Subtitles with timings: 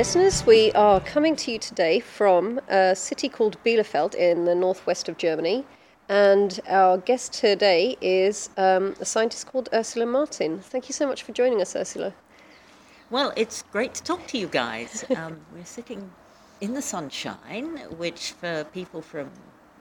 [0.00, 5.10] listeners, we are coming to you today from a city called Bielefeld in the northwest
[5.10, 5.66] of Germany.
[6.08, 10.58] And our guest today is um, a scientist called Ursula Martin.
[10.60, 12.14] Thank you so much for joining us, Ursula.
[13.10, 15.04] Well, it's great to talk to you guys.
[15.14, 16.10] Um, we're sitting
[16.62, 19.28] in the sunshine, which for people from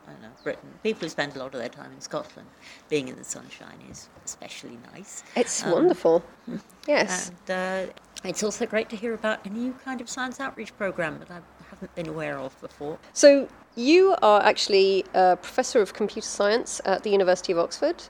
[0.06, 2.50] I don't know, Britain, people who spend a lot of their time in Scotland,
[2.90, 5.24] being in the sunshine is especially nice.
[5.36, 6.24] It's Um, wonderful.
[6.88, 7.32] Yes.
[7.48, 11.20] And uh, it's also great to hear about a new kind of science outreach program
[11.20, 12.98] that I haven't been aware of before.
[13.14, 18.04] So, you are actually a professor of computer science at the University of Oxford.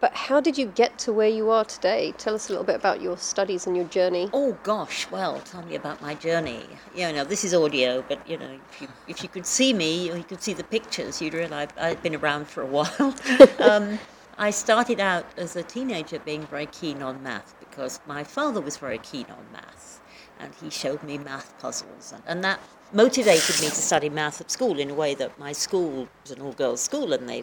[0.00, 2.14] But how did you get to where you are today?
[2.16, 4.30] Tell us a little bit about your studies and your journey.
[4.32, 6.64] Oh gosh, well, tell me about my journey.
[6.96, 10.10] You know, this is audio, but you know, if you if you could see me
[10.10, 13.14] or you could see the pictures, you'd realise I've been around for a while.
[13.58, 13.98] um,
[14.38, 18.76] I started out as a teenager being very keen on math because my father was
[18.76, 20.02] very keen on math,
[20.38, 22.60] and he showed me math puzzles, and, and that
[22.92, 26.42] motivated me to study math at school in a way that my school was an
[26.42, 27.42] all-girls school, and they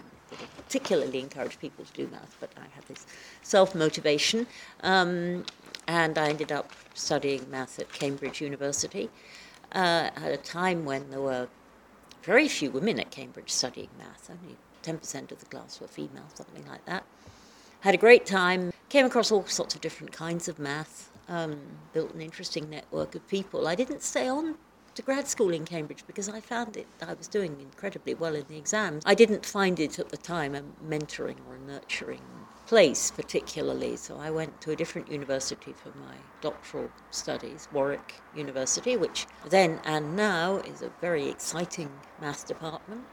[0.55, 3.07] particularly encouraged people to do math, but I had this
[3.41, 4.45] self motivation.
[4.83, 5.43] Um,
[5.87, 9.09] and I ended up studying math at Cambridge University
[9.71, 11.47] uh, at a time when there were
[12.21, 14.29] very few women at Cambridge studying math.
[14.29, 17.05] Only 10% of the class were female, something like that.
[17.81, 21.59] Had a great time, came across all sorts of different kinds of math, um,
[21.93, 23.67] built an interesting network of people.
[23.67, 24.55] I didn't stay on
[24.95, 28.45] to grad school in Cambridge because I found it I was doing incredibly well in
[28.49, 29.03] the exams.
[29.05, 32.23] I didn't find it at the time a mentoring or a nurturing
[32.65, 38.97] place particularly, so I went to a different university for my doctoral studies, Warwick University,
[38.97, 43.05] which then and now is a very exciting math department.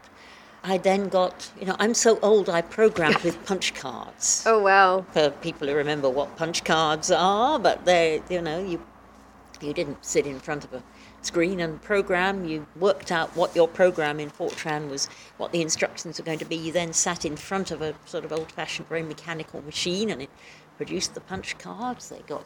[0.67, 5.05] I then got, you know, I'm so old I programmed with punch cards Oh, wow.
[5.13, 8.81] for people who remember what punch cards are, but they, you know, you
[9.61, 10.83] you didn't sit in front of a
[11.21, 12.45] screen and program.
[12.45, 16.45] You worked out what your program in Fortran was, what the instructions were going to
[16.45, 16.55] be.
[16.57, 20.29] You then sat in front of a sort of old-fashioned, very mechanical machine, and it
[20.77, 22.09] produced the punch cards.
[22.09, 22.45] They got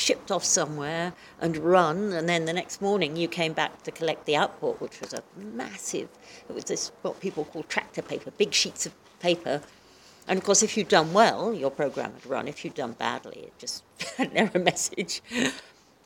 [0.00, 4.26] shipped off somewhere and run, and then the next morning you came back to collect
[4.26, 6.08] the output, which was a massive.
[6.48, 9.62] It was this what people call tractor paper, big sheets of paper.
[10.26, 12.48] And of course, if you'd done well, your program would run.
[12.48, 13.82] If you'd done badly, it just
[14.16, 15.22] had an error message.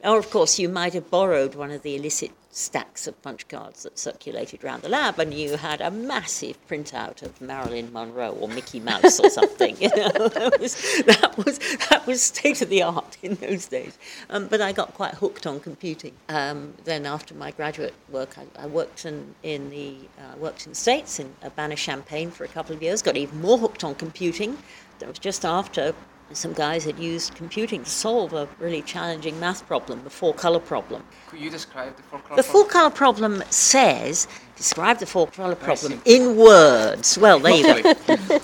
[0.05, 3.83] Or, of course, you might have borrowed one of the illicit stacks of punch cards
[3.83, 8.47] that circulated around the lab, and you had a massive printout of Marilyn Monroe or
[8.47, 9.77] Mickey Mouse or something.
[9.81, 10.75] You know, that was
[11.07, 13.99] that was that was state of the art in those days.
[14.29, 16.13] Um, but I got quite hooked on computing.
[16.29, 20.73] Um, then, after my graduate work, I, I worked in in the uh, worked in
[20.73, 23.01] the States in Urbana Champaign for a couple of years.
[23.03, 24.59] Got even more hooked on computing.
[24.99, 25.95] That was just after
[26.37, 30.61] some guys had used computing to solve a really challenging math problem, the four color
[30.61, 31.05] problem.
[31.29, 35.55] Could you describe the four color The four color problem says, describe the four color
[35.55, 37.19] problem in words.
[37.19, 37.95] Well, there you go.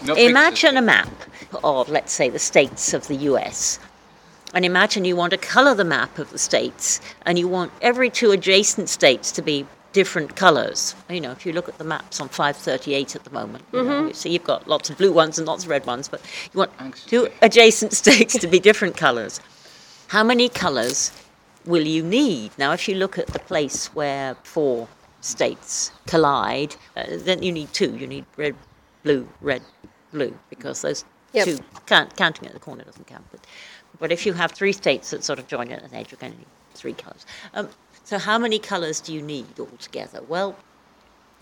[0.06, 0.14] go.
[0.16, 1.10] Imagine a map
[1.64, 3.78] of, let's say, the states of the US.
[4.52, 8.10] And imagine you want to color the map of the states, and you want every
[8.10, 10.94] two adjacent states to be different colors.
[11.08, 14.06] You know, if you look at the maps on 538 at the moment, you know,
[14.08, 16.20] you see you've got lots of blue ones and lots of red ones, but
[16.52, 19.40] you want two adjacent states to be different colors.
[20.08, 21.12] How many colors
[21.66, 22.52] will you need?
[22.58, 24.88] Now, if you look at the place where four
[25.20, 27.96] states collide, uh, then you need two.
[27.96, 28.54] You need red,
[29.04, 29.62] blue, red,
[30.12, 31.44] blue, because those Yep.
[31.44, 33.24] two, count, counting at the corner doesn't count.
[33.30, 33.40] But,
[34.00, 36.32] but if you have three states that sort of join at an edge, you're going
[36.32, 37.24] to need three colors.
[37.54, 37.68] Um,
[38.10, 40.20] so, how many colors do you need altogether?
[40.20, 40.56] Well,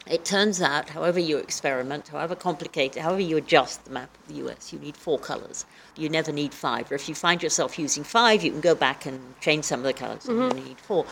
[0.07, 4.47] it turns out, however you experiment, however complicated, however you adjust the map of the
[4.47, 5.65] US, you need four colours.
[5.97, 6.93] You never need five.
[6.93, 9.85] Or if you find yourself using five, you can go back and change some of
[9.85, 10.69] the colours and you mm-hmm.
[10.69, 11.07] need four.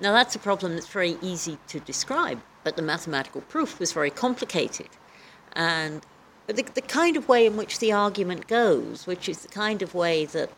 [0.00, 4.10] Now, that's a problem that's very easy to describe, but the mathematical proof was very
[4.10, 4.88] complicated.
[5.52, 6.00] And
[6.46, 9.94] the, the kind of way in which the argument goes, which is the kind of
[9.94, 10.48] way that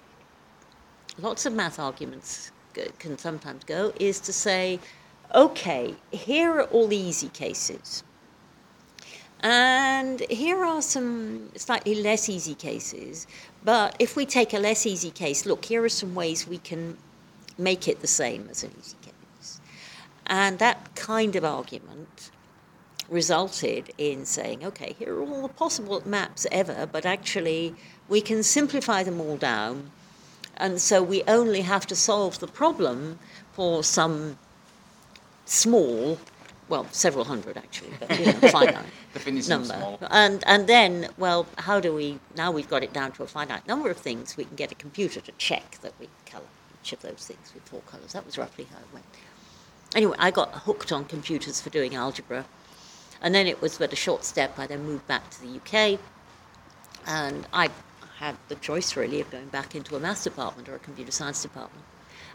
[1.19, 2.53] lots of math arguments
[2.99, 4.79] can sometimes go, is to say,
[5.35, 8.03] okay, here are all the easy cases.
[9.43, 13.27] And here are some slightly less easy cases.
[13.65, 16.99] But if we take a less easy case, look, here are some ways we can
[17.57, 19.61] make it the same as an easy case.
[20.27, 22.31] And that kind of argument
[23.09, 27.75] resulted in saying, okay, here are all the possible maps ever, but actually
[28.09, 29.91] we can simplify them all down.
[30.61, 33.19] And so we only have to solve the problem
[33.55, 34.39] for some
[35.47, 36.19] small
[36.71, 39.65] well, several hundred actually, but you know, finite The number.
[39.65, 39.99] small.
[40.11, 42.53] And and then, well, how do we now?
[42.53, 44.37] We've got it down to a finite number of things.
[44.37, 46.45] We can get a computer to check that we colour
[46.81, 48.13] each of those things with four colours.
[48.13, 49.05] That was roughly how it went.
[49.97, 52.45] Anyway, I got hooked on computers for doing algebra,
[53.21, 54.57] and then it was but a short step.
[54.57, 55.99] I then moved back to the UK,
[57.07, 57.71] and I
[58.21, 61.41] had the choice really of going back into a maths department or a computer science
[61.41, 61.85] department.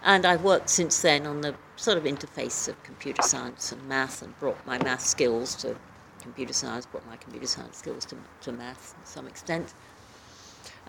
[0.04, 4.24] And I've worked since then on the sort of interface of computer science and math
[4.24, 5.76] and brought my math skills to
[6.20, 9.76] computer science, brought my computer science skills to, to math to some extent.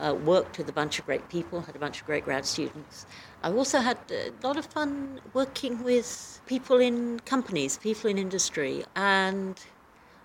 [0.01, 3.05] Uh, worked with a bunch of great people, had a bunch of great grad students.
[3.43, 8.85] I also had a lot of fun working with people in companies, people in industry,
[8.95, 9.59] and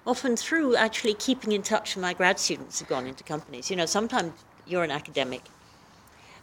[0.07, 3.69] often through actually keeping in touch with my grad students who've gone into companies.
[3.69, 4.33] You know, sometimes
[4.65, 5.41] you're an academic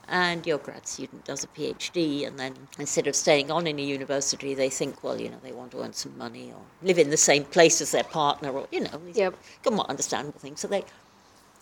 [0.09, 3.83] and your grad student does a PhD, and then instead of staying on in a
[3.83, 7.11] university, they think, well, you know, they want to earn some money or live in
[7.11, 9.35] the same place as their partner, or you know, Yep.
[9.63, 10.61] somewhat understandable things.
[10.61, 10.85] So they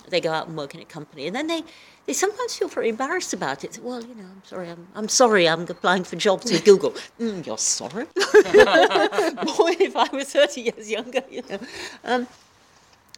[0.08, 1.64] they go out and work in a company, and then they
[2.06, 3.80] they sometimes feel very embarrassed about it.
[3.82, 6.92] Well, you know, I'm sorry, I'm I'm sorry, I'm applying for jobs with Google.
[7.20, 11.58] mm, you're sorry, boy, if I was thirty years younger, you know.
[12.04, 12.28] Um,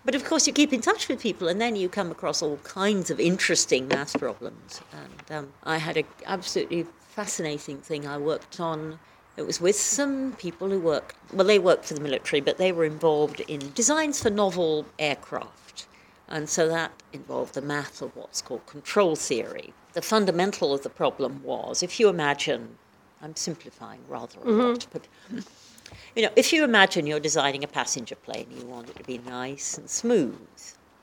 [0.08, 2.56] but of course, you keep in touch with people, and then you come across all
[2.64, 4.80] kinds of interesting math problems.
[4.90, 9.00] And um, I had an absolutely fascinating thing I worked on.
[9.36, 12.72] It was with some people who worked, well, they worked for the military, but they
[12.72, 15.86] were involved in designs for novel aircraft.
[16.26, 19.74] And so that involved the math of what's called control theory.
[19.92, 22.78] The fundamental of the problem was if you imagine,
[23.20, 25.06] I'm simplifying rather a lot, but
[26.14, 29.18] you know, if you imagine you're designing a passenger plane, you want it to be
[29.18, 30.36] nice and smooth.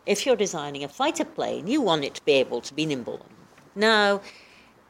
[0.05, 3.25] If you're designing a fighter plane, you want it to be able to be nimble.
[3.75, 4.21] Now,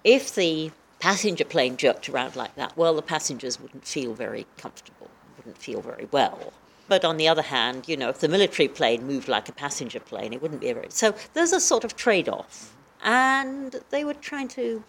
[0.04, 5.10] if the passenger plane jerked around like that, well, the passengers wouldn't feel very comfortable,
[5.38, 6.54] wouldn't feel very well.
[6.88, 10.00] But on the other hand, you know, if the military plane moved like a passenger
[10.00, 10.90] plane, it wouldn't be a very.
[10.92, 12.76] So there's a sort of trade off.
[13.04, 14.84] And they were trying to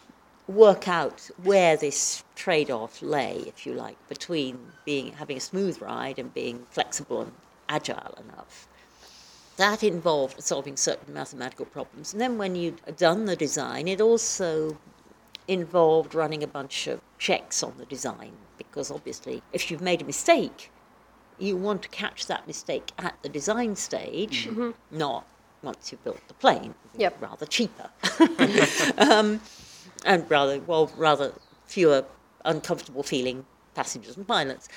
[0.48, 6.18] work out where this trade-off lay, if you like, between being having a smooth ride
[6.18, 7.32] and being flexible and
[7.68, 8.68] agile enough.
[9.56, 12.12] That involved solving certain mathematical problems.
[12.12, 14.76] And then when you'd done the design, it also
[15.48, 20.04] involved running a bunch of checks on the design because obviously if you've made a
[20.04, 20.70] mistake,
[21.38, 24.48] you want to catch that mistake at the design stage,
[24.90, 25.26] not
[25.62, 26.74] once you've built the plane.
[26.96, 27.22] Yep.
[27.22, 27.90] Rather cheaper.
[28.98, 29.40] um,
[30.06, 31.32] and rather, well, rather
[31.66, 32.04] fewer
[32.44, 33.44] uncomfortable feeling
[33.74, 34.68] passengers and pilots.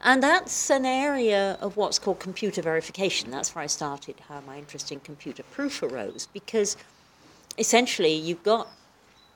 [0.00, 3.30] And that's an area of what's called computer verification.
[3.30, 6.76] That's where I started how my interest in computer proof arose, because
[7.58, 8.68] essentially you've got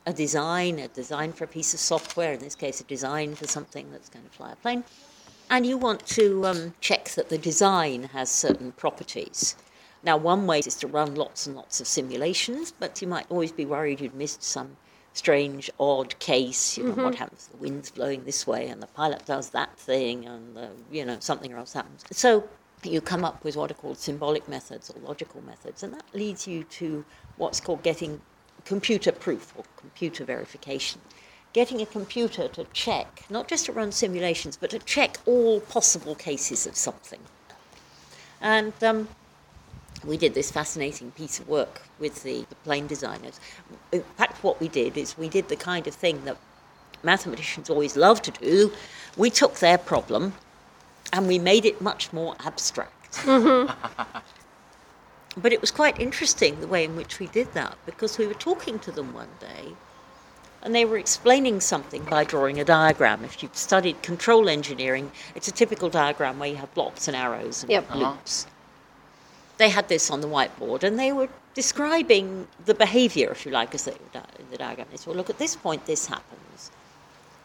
[0.07, 3.47] a design, a design for a piece of software, in this case, a design for
[3.47, 4.85] something that's going to fly a plane,
[5.51, 9.57] and you want to um, check that the design has certain properties.
[10.03, 13.53] Now, one way is to run lots and lots of simulations, but you might always
[13.53, 14.77] be worried you'd missed some
[15.15, 16.79] strange, odd case.
[16.79, 17.49] You know, what happens?
[17.49, 21.17] The wind's blowing this way, and the pilot does that thing, and uh, you know
[21.21, 22.05] something else happens.
[22.11, 22.49] So
[22.83, 26.47] you come up with what are called symbolic methods or logical methods, and that leads
[26.47, 27.05] you to
[27.37, 28.21] what's called getting
[28.65, 31.01] computer proof or computer verification.
[31.53, 36.15] Getting a computer to check, not just to run simulations, but to check all possible
[36.15, 37.21] cases of something.
[38.41, 39.09] And um,
[40.05, 43.41] we did this fascinating piece of work with the, the plane designers.
[43.93, 46.37] In fact, what we did is we did the kind of thing that
[47.03, 48.73] mathematicians always love to do.
[49.17, 50.35] We took their problem
[51.13, 53.25] and we made it much more abstract.
[53.27, 53.75] but
[55.53, 58.79] it was quite interesting the way in which we did that because we were talking
[58.81, 59.75] to them one day
[60.63, 63.25] and they were explaining something by drawing a diagram.
[63.25, 67.63] If you've studied control engineering, it's a typical diagram where you have blocks and arrows
[67.63, 67.91] and Yep.
[67.91, 67.99] Uh-huh.
[69.63, 73.77] They had this on the whiteboard and they were describing the behavior, if you like,
[73.77, 74.89] as they were in the diagram.
[74.91, 76.73] They said, well, look, at this point this happens.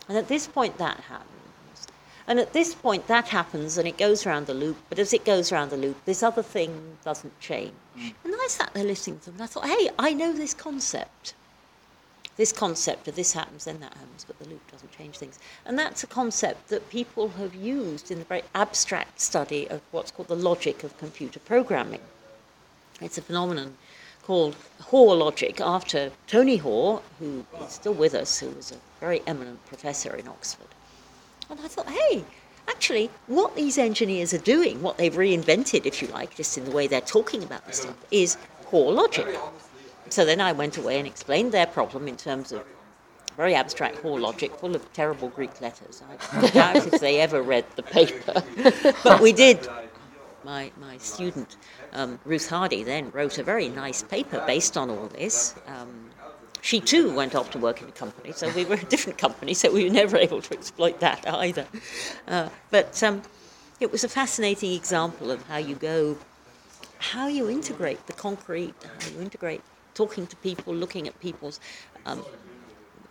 [0.10, 1.88] And at this point that happens.
[2.28, 5.26] And at this point that happens and it goes around the loop, but as it
[5.26, 7.76] goes around the loop, this other thing doesn't change.
[7.96, 8.16] Mm.
[8.24, 11.36] And I sat there listening to them and I thought, hey, I know this concept
[12.38, 15.40] this concept of this happens, then that happens, but the loop doesn't change things.
[15.66, 20.12] And that's a concept that people have used in the very abstract study of what's
[20.12, 22.02] called the logic of computer programming.
[23.02, 23.76] It's a phenomenon
[24.24, 29.22] called Hoare logic after Tony Hoare, who is still with us, who was a very
[29.26, 30.68] eminent professor in Oxford.
[31.50, 32.24] And I thought, hey,
[32.68, 36.72] actually, what these engineers are doing, what they've reinvented, if you like, just in the
[36.72, 39.28] way they're talking about this stuff, is Hoare logic.
[40.10, 42.64] So then I went away and explained their problem in terms of
[43.36, 46.02] very abstract Hoare logic, full of terrible Greek letters.
[46.34, 48.44] I doubt if they ever read the paper,
[49.04, 49.68] but we did.
[50.44, 51.58] My, my student,
[51.92, 55.56] um, Ruth Hardy, then wrote a very nice paper based on all this.
[55.68, 56.10] Um,
[56.62, 59.54] she too went off to work in a company, so we were a different company,
[59.54, 61.66] so we were never able to exploit that either.
[62.28, 63.22] Uh, but um,
[63.80, 66.18] it was a fascinating example of how you go,
[67.00, 69.62] how you integrate the concrete, how you integrate
[69.98, 71.60] talking to people, looking at people's,
[72.06, 72.24] um,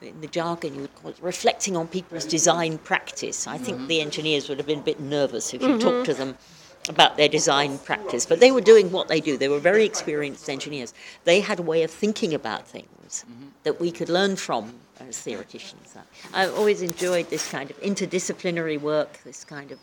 [0.00, 3.46] in the jargon you would call it, reflecting on people's design practice.
[3.46, 3.86] I think mm-hmm.
[3.88, 6.04] the engineers would have been a bit nervous if you talked mm-hmm.
[6.04, 6.36] to them
[6.88, 9.36] about their design practice, but they were doing what they do.
[9.36, 10.94] They were very experienced engineers.
[11.24, 13.48] They had a way of thinking about things mm-hmm.
[13.64, 15.96] that we could learn from as theoreticians.
[16.32, 19.78] I've always enjoyed this kind of interdisciplinary work, this kind of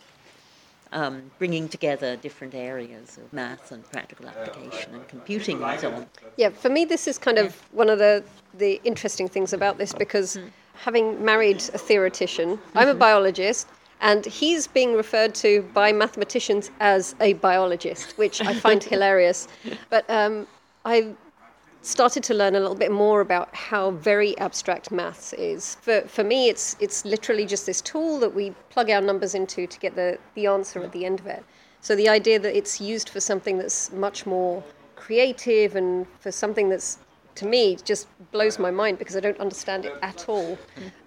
[0.93, 6.05] um, bringing together different areas of math and practical application and computing and so on.
[6.37, 8.23] Yeah, for me, this is kind of one of the,
[8.57, 10.39] the interesting things about this because
[10.75, 13.67] having married a theoretician, I'm a biologist,
[14.01, 19.47] and he's being referred to by mathematicians as a biologist, which I find hilarious.
[19.89, 20.47] But um,
[20.85, 21.13] I
[21.83, 25.75] started to learn a little bit more about how very abstract maths is.
[25.81, 29.67] For, for me, it's, it's literally just this tool that we plug our numbers into
[29.67, 31.43] to get the, the answer at the end of it.
[31.81, 34.63] So the idea that it's used for something that's much more
[34.95, 36.97] creative and for something that's
[37.35, 40.57] to me just blows my mind because I don't understand it at all.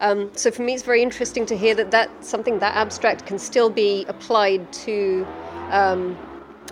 [0.00, 3.38] Um, so for me, it's very interesting to hear that that something that abstract can
[3.38, 5.26] still be applied to
[5.71, 6.18] um,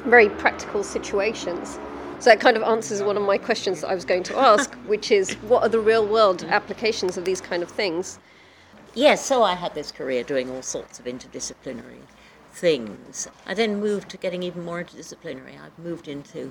[0.04, 1.78] very practical situations.
[2.24, 4.74] So that kind of answers one of my questions that I was going to ask,
[4.86, 8.18] which is what are the real world applications of these kind of things?
[8.94, 12.00] Yes, so I had this career doing all sorts of interdisciplinary
[12.50, 13.28] things.
[13.44, 15.60] I then moved to getting even more interdisciplinary.
[15.60, 16.50] I moved into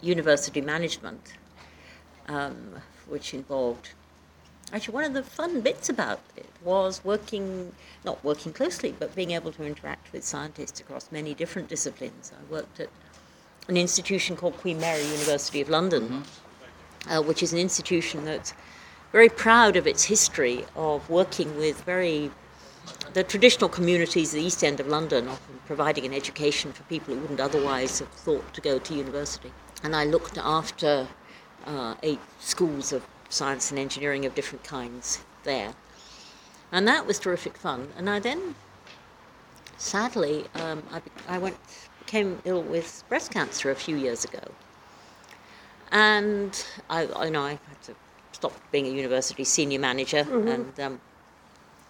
[0.00, 1.32] university management,
[2.28, 2.76] um,
[3.08, 3.90] which involved
[4.72, 7.72] actually one of the fun bits about it was working,
[8.04, 12.30] not working closely, but being able to interact with scientists across many different disciplines.
[12.38, 12.88] I worked at
[13.68, 16.24] an institution called Queen Mary University of London,
[17.08, 18.52] uh, which is an institution that's
[19.12, 22.30] very proud of its history of working with very
[23.14, 27.14] the traditional communities of the East End of London, often providing an education for people
[27.14, 29.50] who wouldn't otherwise have thought to go to university.
[29.82, 31.08] And I looked after
[31.66, 35.74] uh, eight schools of science and engineering of different kinds there.
[36.70, 37.88] And that was terrific fun.
[37.96, 38.54] And I then,
[39.76, 41.56] sadly, um, I, I went,
[42.06, 44.40] became ill with breast cancer a few years ago.
[45.90, 47.94] And I, I know I had to
[48.32, 51.00] stop being a university senior manager, and um,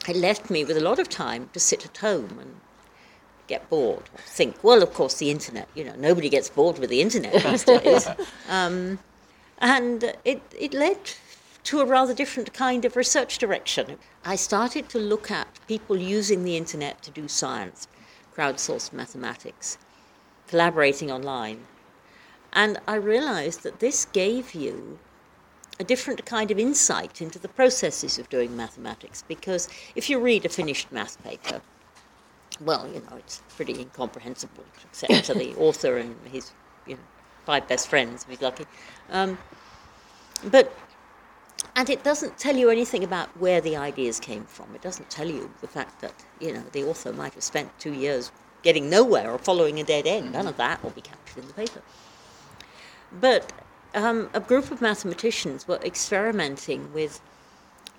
[0.08, 2.60] it left me with a lot of time to sit at home and
[3.46, 4.62] get bored or think.
[4.62, 5.68] Well, of course, the internet.
[5.74, 8.08] You know, nobody gets bored with the internet these days.
[8.48, 8.98] um,
[9.58, 10.98] and it it led
[11.64, 13.98] to a rather different kind of research direction.
[14.24, 17.88] I started to look at people using the internet to do science,
[18.36, 19.78] crowdsourced mathematics,
[20.48, 21.66] collaborating online.
[22.52, 24.98] And I realized that this gave you
[25.78, 30.44] a different kind of insight into the processes of doing mathematics because if you read
[30.46, 31.60] a finished math paper,
[32.60, 36.52] well, you know, it's pretty incomprehensible except to the author and his
[36.86, 37.00] you know,
[37.44, 38.64] five best friends, if he's lucky.
[39.10, 39.36] Um,
[40.44, 40.72] but
[41.74, 44.74] and it doesn't tell you anything about where the ideas came from.
[44.74, 47.92] It doesn't tell you the fact that you know the author might have spent two
[47.92, 48.32] years
[48.66, 50.32] getting nowhere or following a dead end.
[50.32, 51.80] None of that will be captured in the paper.
[53.12, 53.52] But
[53.94, 57.20] um, a group of mathematicians were experimenting with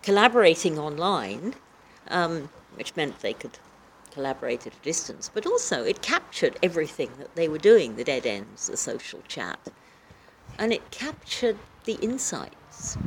[0.04, 1.56] collaborating online,
[2.10, 3.58] um, which meant they could
[4.12, 8.26] collaborate at a distance, but also it captured everything that they were doing the dead
[8.26, 9.60] ends, the social chat,
[10.60, 12.98] and it captured the insights.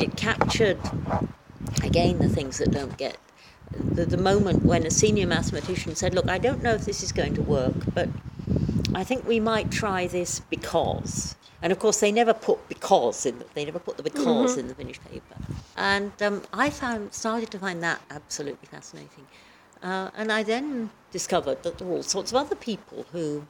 [0.00, 0.80] It captured,
[1.82, 3.16] again, the things that don't get.
[3.72, 7.12] The, the moment when a senior mathematician said, Look, I don't know if this is
[7.12, 8.08] going to work, but
[8.94, 11.36] I think we might try this because.
[11.62, 13.38] And of course, they never put because in.
[13.38, 15.34] The, they never put the because in the finished paper.
[15.76, 19.26] And um, I found started to find that absolutely fascinating.
[19.82, 23.46] Uh, and I then discovered that there were all sorts of other people who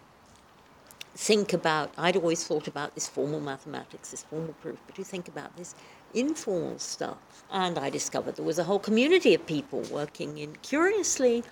[1.15, 1.93] think about.
[1.97, 5.75] I'd always thought about this formal mathematics, this formal proof, but who think about this
[6.13, 7.45] informal stuff.
[7.51, 11.45] And I discovered there was a whole community of people working in curiously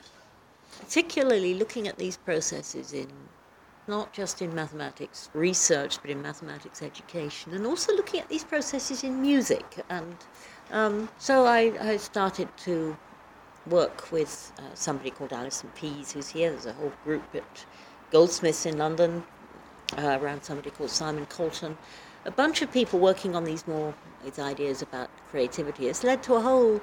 [0.80, 3.08] particularly looking at these processes in
[3.88, 9.02] not just in mathematics research, but in mathematics education, and also looking at these processes
[9.02, 9.64] in music.
[9.90, 10.16] And
[10.70, 12.96] um, so I, I started to
[13.66, 16.50] work with uh, somebody called Alison Pease, who's here.
[16.50, 17.64] There's a whole group at
[18.12, 19.24] Goldsmiths in London
[19.98, 21.76] uh, around somebody called Simon Colton.
[22.24, 23.94] a bunch of people working on these more
[24.24, 25.88] these ideas about creativity.
[25.88, 26.80] It's led to a whole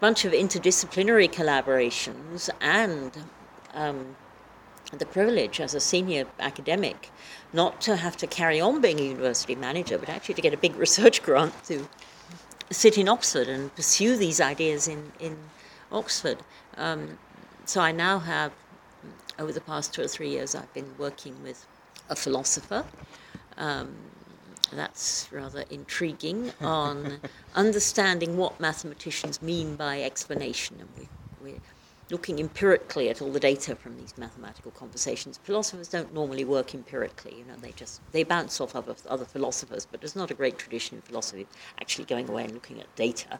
[0.00, 3.12] bunch of interdisciplinary collaborations and
[3.74, 4.16] um,
[4.92, 7.10] the privilege as a senior academic
[7.52, 10.56] not to have to carry on being a university manager, but actually to get a
[10.56, 11.88] big research grant to
[12.70, 15.36] sit in Oxford and pursue these ideas in, in
[15.90, 16.38] Oxford.
[16.76, 17.18] Um,
[17.64, 18.52] so I now have,
[19.38, 21.66] over the past two or three years, I've been working with
[22.12, 22.84] a philosopher.
[23.56, 23.94] Um,
[24.72, 27.18] that's rather intriguing on
[27.54, 30.76] understanding what mathematicians mean by explanation.
[30.80, 31.08] And we,
[31.42, 31.60] we're
[32.10, 35.38] looking empirically at all the data from these mathematical conversations.
[35.42, 39.86] Philosophers don't normally work empirically, you know, they just, they bounce off other, other philosophers,
[39.90, 41.46] but there's not a great tradition in philosophy
[41.80, 43.38] actually going away and looking at data.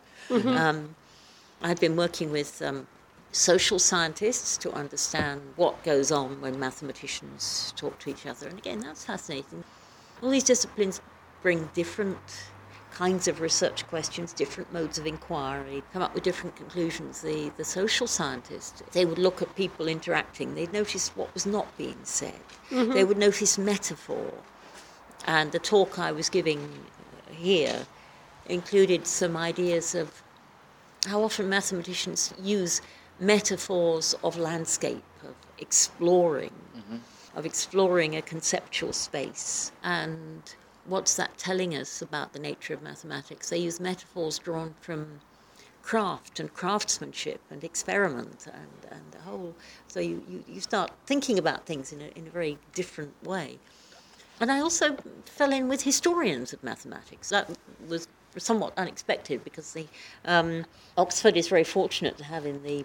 [0.57, 0.95] Um,
[1.63, 2.87] I've been working with um,
[3.33, 8.47] social scientists to understand what goes on when mathematicians talk to each other.
[8.47, 9.65] And again, that's fascinating.
[10.23, 11.01] All these disciplines
[11.43, 12.19] bring different
[12.93, 17.23] kinds of research questions, different modes of inquiry, come up with different conclusions.
[17.23, 21.67] The, the social scientists, they would look at people interacting, they'd notice what was not
[21.79, 22.39] being said,
[22.71, 22.93] mm-hmm.
[22.93, 24.33] they would notice metaphor.
[25.27, 26.69] And the talk I was giving
[27.31, 27.87] here
[28.47, 30.23] included some ideas of
[31.07, 32.83] how often mathematicians use
[33.23, 36.53] metaphors of landscape, of exploring,
[37.37, 39.73] of exploring a conceptual space.
[39.85, 40.43] And
[40.87, 43.51] what's that telling us about the nature of mathematics?
[43.51, 45.21] They use metaphors drawn from
[45.83, 49.55] craft and craftsmanship and experiment and, and the whole.
[49.89, 53.59] So you, you, you start thinking about things in a, in a very different way.
[54.41, 57.29] And I also fell in with historians of mathematics.
[57.29, 57.49] That
[57.89, 59.87] was somewhat unexpected because the
[60.25, 60.65] um,
[60.97, 62.85] Oxford is very fortunate to have in the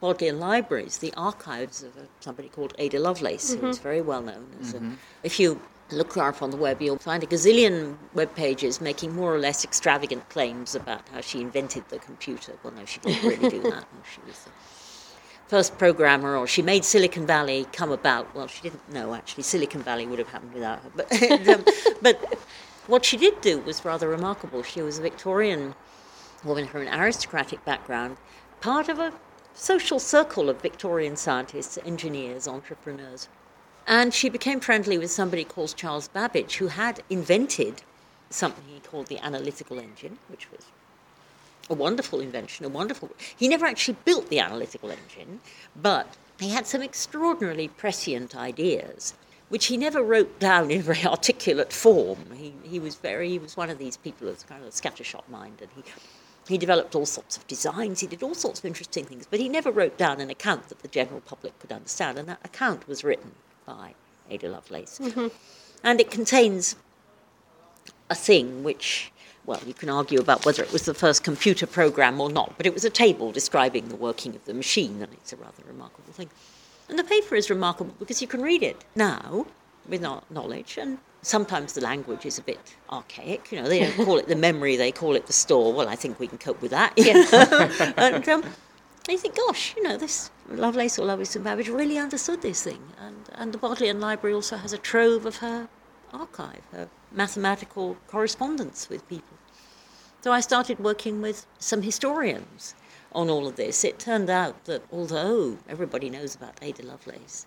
[0.00, 4.46] Bodleian libraries the archives of somebody called Ada Lovelace, who is very well known.
[4.60, 4.82] As a,
[5.22, 9.14] if you look her up on the web, you'll find a gazillion web pages making
[9.14, 12.52] more or less extravagant claims about how she invented the computer.
[12.62, 13.86] Well, no, she didn't really do that.
[14.12, 14.50] She was the
[15.46, 18.34] first programmer, or she made Silicon Valley come about.
[18.34, 19.44] Well, she didn't know actually.
[19.44, 20.90] Silicon Valley would have happened without her.
[20.94, 21.64] But, um,
[22.02, 22.38] but
[22.86, 24.62] what she did do was rather remarkable.
[24.62, 25.74] She was a Victorian
[26.44, 28.16] woman from an aristocratic background,
[28.60, 29.12] part of a
[29.54, 33.28] social circle of Victorian scientists, engineers, entrepreneurs.
[33.86, 37.82] And she became friendly with somebody called Charles Babbage, who had invented
[38.30, 40.62] something he called the analytical engine, which was
[41.70, 43.10] a wonderful invention, a wonderful.
[43.36, 45.40] He never actually built the analytical engine,
[45.76, 49.14] but he had some extraordinarily prescient ideas,
[49.48, 52.18] which he never wrote down in very articulate form.
[52.34, 55.28] He, he was very, he was one of these people with kind of a scattershot
[55.28, 55.82] mind, and he,
[56.48, 59.48] he developed all sorts of designs, he did all sorts of interesting things, but he
[59.48, 63.02] never wrote down an account that the general public could understand, and that account was
[63.02, 63.32] written
[63.66, 63.94] by
[64.30, 64.98] Ada Lovelace.
[64.98, 65.28] Mm-hmm.
[65.82, 66.76] And it contains
[68.10, 69.12] a thing which,
[69.46, 72.66] well, you can argue about whether it was the first computer program or not, but
[72.66, 76.12] it was a table describing the working of the machine, and it's a rather remarkable
[76.12, 76.30] thing.
[76.88, 79.46] And the paper is remarkable because you can read it now
[79.88, 83.50] with no- knowledge, and sometimes the language is a bit archaic.
[83.50, 85.72] You know, they don't call it the memory, they call it the store.
[85.72, 86.92] Well, I think we can cope with that.
[86.96, 87.92] Yeah.
[87.96, 88.44] and um,
[89.08, 92.82] you think, gosh, you know, this Lovelace or Lovelace and Babbage really understood this thing.
[93.00, 95.68] And, and the Bodleian Library also has a trove of her
[96.12, 99.36] archive, her mathematical correspondence with people.
[100.20, 102.74] So I started working with some historians
[103.12, 103.84] on all of this.
[103.84, 107.46] It turned out that although everybody knows about Ada Lovelace,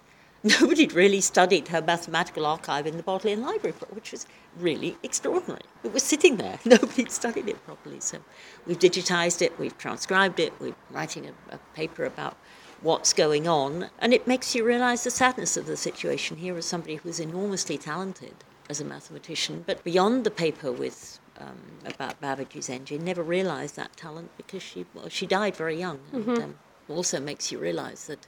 [0.60, 4.28] nobody had really studied her mathematical archive in the Bodleian Library, which was
[4.60, 5.62] really extraordinary.
[5.84, 6.60] It was sitting there.
[6.66, 8.00] Nobody had studied it properly.
[8.00, 8.20] So
[8.66, 12.38] we've digitized it, we've transcribed it, we're writing a, a paper about
[12.82, 16.66] what's going on, and it makes you realize the sadness of the situation here as
[16.66, 18.36] somebody who's enormously talented
[18.70, 23.96] as a mathematician, but beyond the paper with um, about Babbage's engine, never realised that
[23.96, 26.00] talent because she well, she died very young.
[26.30, 26.56] And um,
[26.90, 28.28] also makes you realise that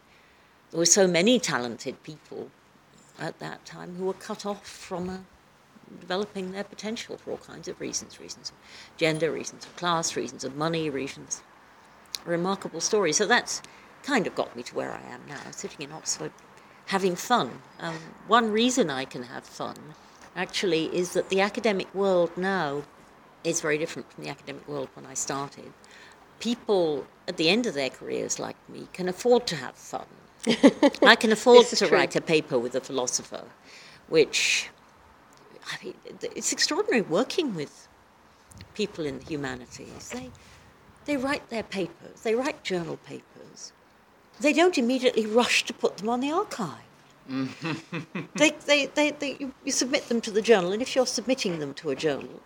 [0.71, 2.51] there were so many talented people
[3.19, 5.17] at that time who were cut off from uh,
[5.99, 8.55] developing their potential for all kinds of reasons reasons of
[8.97, 11.41] gender, reasons of class, reasons of money, reasons.
[12.25, 13.13] Remarkable story.
[13.13, 13.62] So that's
[14.03, 16.32] kind of got me to where I am now, sitting in Oxford,
[16.88, 17.62] having fun.
[17.79, 17.95] Um,
[18.27, 19.75] one reason I can have fun
[20.36, 22.84] actually is that the academic world now
[23.43, 25.73] is very different from the academic world when I started.
[26.39, 30.05] People at the end of their careers, like me, can afford to have fun.
[31.03, 31.89] I can afford to true.
[31.89, 33.45] write a paper with a philosopher,
[34.07, 34.69] which
[35.71, 35.93] I mean,
[36.35, 37.88] it's extraordinary working with
[38.73, 40.09] people in the humanities.
[40.09, 40.31] They,
[41.05, 43.73] they write their papers, they write journal papers.
[44.39, 46.77] They don't immediately rush to put them on the arXiv.
[48.35, 51.59] they, they, they, they, you, you submit them to the journal, and if you're submitting
[51.59, 52.41] them to a journal,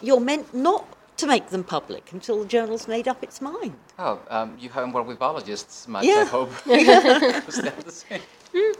[0.00, 0.86] you're meant not
[1.18, 3.76] to make them public until the journal's made up its mind.
[3.98, 6.50] Oh, um, you haven't worked with biologists much, I hope.
[6.66, 8.76] Was that the?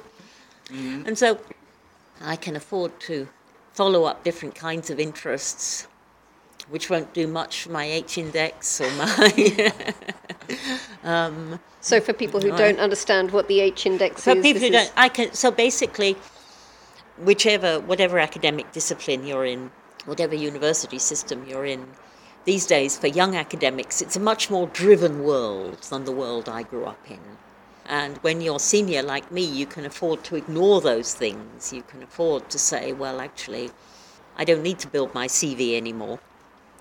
[1.06, 1.38] And so
[2.20, 3.28] I can afford to
[3.72, 5.86] follow up different kinds of interests,
[6.68, 9.72] which won't do much for my H index or my.
[11.80, 12.58] So for people who Right.
[12.58, 15.32] don't understand what the H index for is, people who don't, I can.
[15.32, 16.16] So basically,
[17.18, 19.70] whichever, whatever academic discipline you're in,
[20.04, 21.86] whatever university system you're in,
[22.48, 26.62] these days for young academics, it's a much more driven world than the world I
[26.62, 27.20] grew up in.
[27.84, 31.74] And when you're senior like me, you can afford to ignore those things.
[31.74, 33.70] You can afford to say, well, actually,
[34.38, 36.20] I don't need to build my CV anymore.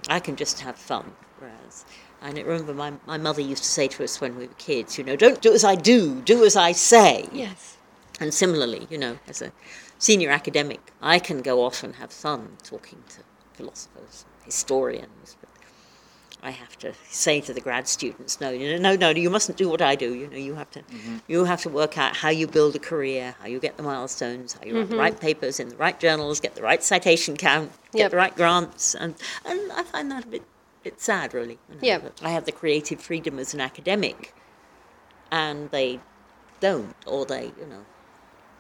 [0.08, 1.12] I can just have fun.
[1.38, 1.84] Whereas,
[2.21, 4.97] and I remember my, my mother used to say to us when we were kids,
[4.97, 7.27] you know, don't do as I do, do as I say.
[7.34, 7.75] yes.
[8.21, 9.51] And similarly, you know, as a
[9.97, 13.19] senior academic, I can go off and have fun talking to
[13.53, 15.37] philosophers, historians,
[16.43, 19.58] I have to say to the grad students, no, you know, no, no, you mustn't
[19.58, 20.13] do what I do.
[20.13, 21.17] You know, you have to, mm-hmm.
[21.28, 24.54] you have to work out how you build a career, how you get the milestones,
[24.54, 25.00] how you write the mm-hmm.
[25.00, 28.12] right papers in the right journals, get the right citation count, get Yep.
[28.12, 30.43] the right grants, and and I find that a bit,
[30.84, 31.58] bit sad, really.
[31.69, 31.97] you know, Yeah.
[32.00, 34.34] that I have the creative freedom as an academic,
[35.32, 36.00] and they
[36.60, 37.86] don't, or they, you know,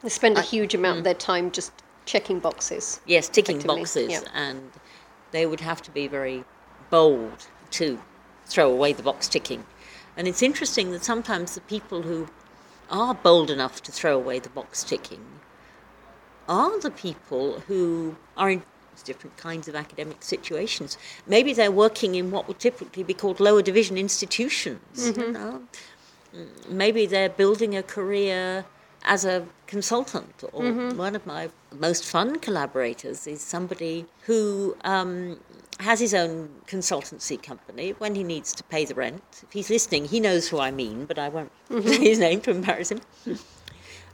[0.01, 1.19] They spend a I- huge amount of their mm.
[1.19, 1.71] time just
[2.05, 3.01] checking boxes.
[3.05, 4.21] Yes, ticking boxes, yeah.
[4.33, 4.71] and
[5.31, 6.43] they would have to be very
[6.89, 7.99] bold to
[8.45, 9.65] throw away the box ticking.
[10.15, 12.27] And it's interesting that sometimes the people who
[12.89, 15.25] are bold enough to throw away the box ticking
[16.47, 18.63] are the people who are in
[19.03, 20.97] different kinds of academic situations.
[21.27, 25.13] Maybe they're working in what would typically be called lower division institutions.
[25.15, 25.61] You know?
[26.35, 28.65] Mm, Maybe they're building a career
[29.03, 30.43] as a consultant.
[30.53, 35.39] Or one of my most fun collaborators is somebody who um,
[35.79, 39.21] has his own consultancy company when he needs to pay the rent.
[39.43, 42.51] If he's listening, he knows who I mean, but I won't say his name to
[42.51, 43.01] embarrass him.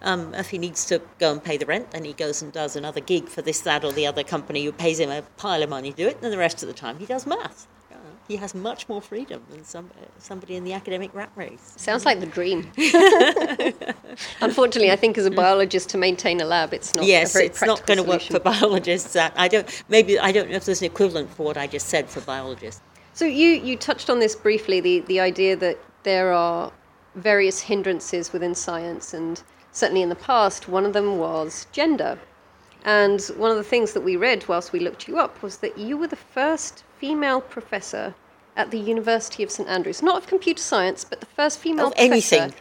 [0.02, 2.76] Um, if he needs to go and pay the rent, then he goes and does
[2.76, 5.70] another gig for this, that, or the other company who pays him a pile of
[5.70, 7.68] money to do it, and then the rest of the time he does math.
[8.24, 11.74] Uh, He has much more freedom than some, somebody in the academic rat race.
[11.78, 12.72] Sounds like the dream.
[14.42, 17.06] Unfortunately, I think as a biologist to maintain a lab, it's not.
[17.06, 19.14] yes, it's not going to work for biologists.
[19.14, 19.84] That I don't.
[19.90, 22.82] Maybe I don't know if there's an equivalent for what I just said for biologists.
[23.14, 26.72] So you you touched on this briefly the the idea that there are
[27.16, 32.18] various hindrances within science, and certainly in the past, one of them was gender.
[32.86, 35.78] And one of the things that we read whilst we looked you up was that
[35.78, 38.16] you were the first female professor
[38.56, 41.96] at the University of St Andrews, not of computer science, but the first female Of
[41.96, 42.54] professor anything.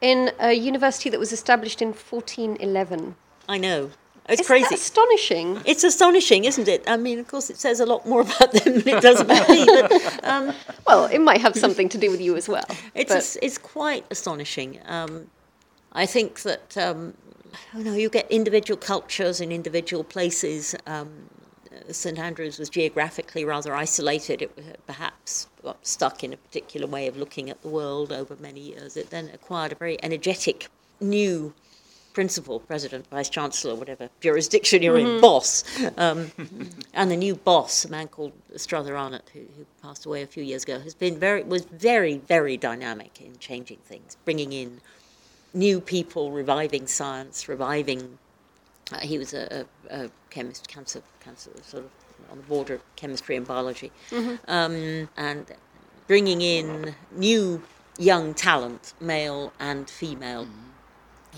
[0.00, 3.14] in a university that was established in 1411.
[3.48, 3.90] I know.
[4.28, 4.74] It's Isn't crazy.
[4.74, 5.48] astonishing?
[5.64, 6.82] It's astonishing, isn't it?
[6.88, 9.48] I mean, of course, it says a lot more about them than it does about
[9.48, 9.64] me.
[9.66, 10.52] But um,
[10.88, 12.66] Well, it might have something to do with you as well.
[13.00, 14.80] It's as- it's quite astonishing.
[14.96, 15.12] Um,
[15.92, 17.14] I think that um,
[17.76, 20.74] you know you get individual cultures in individual places.
[20.88, 21.10] Um,
[21.90, 24.42] St Andrews was geographically rather isolated.
[24.42, 28.36] It was perhaps got stuck in a particular way of looking at the world over
[28.36, 28.96] many years.
[28.96, 30.68] It then acquired a very energetic
[31.00, 31.54] new
[32.16, 35.64] principal, president, vice chancellor, whatever jurisdiction you're in, boss.
[35.98, 36.30] Um,
[36.94, 40.42] and the new boss, a man called Struther Arnott, who, who passed away a few
[40.42, 44.80] years ago, has been very was very very dynamic in changing things, bringing in
[45.52, 48.18] new people, reviving science, reviving.
[48.92, 51.90] Uh, he was a, a, a chemist, cancer, cancer, sort of
[52.30, 53.90] on the border of chemistry and biology,
[54.48, 55.46] um, and
[56.06, 57.62] bringing in new
[57.98, 60.46] young talent, male and female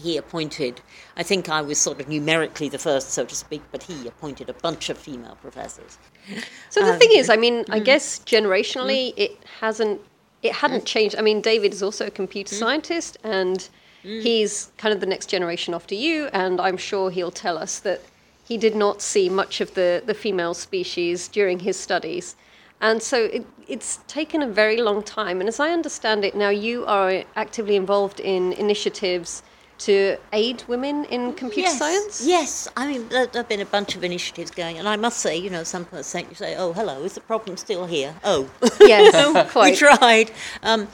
[0.02, 0.80] he appointed,
[1.16, 4.48] I think I was sort of numerically the first, so to speak, but he appointed
[4.48, 5.98] a bunch of female professors.
[6.70, 7.74] So the Um, thing is, I mean, mm.
[7.74, 10.00] I guess generationally it hasn't
[10.42, 11.16] it hadn't changed.
[11.16, 13.68] I mean, David is also a computer scientist and
[14.02, 18.00] he's kind of the next generation after you and I'm sure he'll tell us that
[18.44, 22.34] he did not see much of the the female species during his studies.
[22.80, 25.40] And so it, it's taken a very long time.
[25.40, 29.42] And as I understand it, now you are actively involved in initiatives
[29.78, 32.26] to aid women in computer yes, science.
[32.26, 35.37] Yes, I mean, there have been a bunch of initiatives going, and I must say,
[35.37, 38.14] you know, some person you say, oh, hello, is the problem still here?
[38.24, 40.32] Oh, Yes, we tried.
[40.62, 40.88] Um,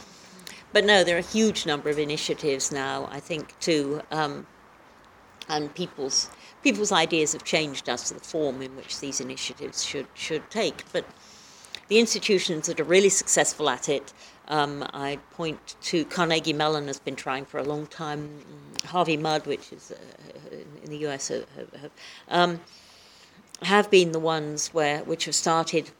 [0.74, 4.46] but no, there are a huge number of initiatives now, I think, too, um,
[5.48, 6.28] and people's
[6.62, 10.84] people's ideas have changed as to the form in which these initiatives should should take.
[10.92, 11.06] But
[11.88, 14.12] the institutions that are really successful at it
[14.48, 18.28] Um, I point to Carnegie Mellon has been trying for a long time.
[18.28, 21.46] mm, Harvey Mudd, which is uh, in the US, have,
[21.80, 21.90] have,
[22.28, 22.60] um,
[23.62, 25.90] have been the ones where which have started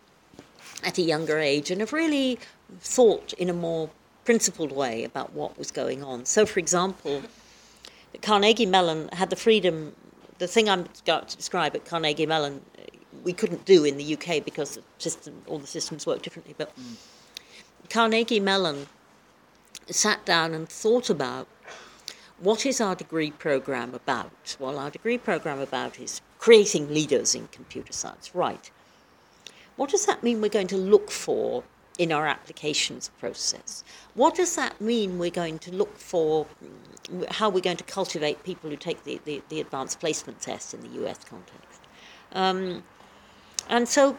[0.83, 2.39] at a younger age and have really
[2.81, 3.89] thought in a more
[4.25, 6.25] principled way about what was going on.
[6.25, 7.23] So, for example,
[8.23, 9.95] Carnegie Mellon had the freedom.
[10.39, 12.63] The thing I'm about to describe at Carnegie Mellon,
[13.23, 16.55] we couldn't do in the UK because the system, all the systems work differently.
[16.57, 16.73] But
[17.91, 18.87] Carnegie Mellon
[19.91, 21.47] sat down and thought about
[22.39, 24.57] what is our degree program about?
[24.59, 28.35] Well, our degree program about is creating leaders in computer science.
[28.35, 28.71] Right.
[29.77, 31.65] What does that mean we're going to look for
[31.99, 33.85] in our applications process?
[34.15, 38.43] What does that mean we're going to look for, mm, how we're going to cultivate
[38.43, 41.81] people who take the, the, the advanced placement test in the US context?
[42.33, 42.83] Um,
[43.69, 44.17] and so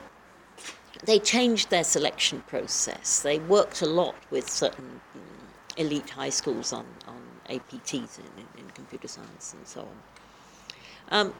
[1.04, 3.20] they changed their selection process.
[3.20, 8.26] They worked a lot with certain mm, elite high schools on, on APTs in,
[8.58, 9.88] in, computer science and so on.
[11.10, 11.34] Um,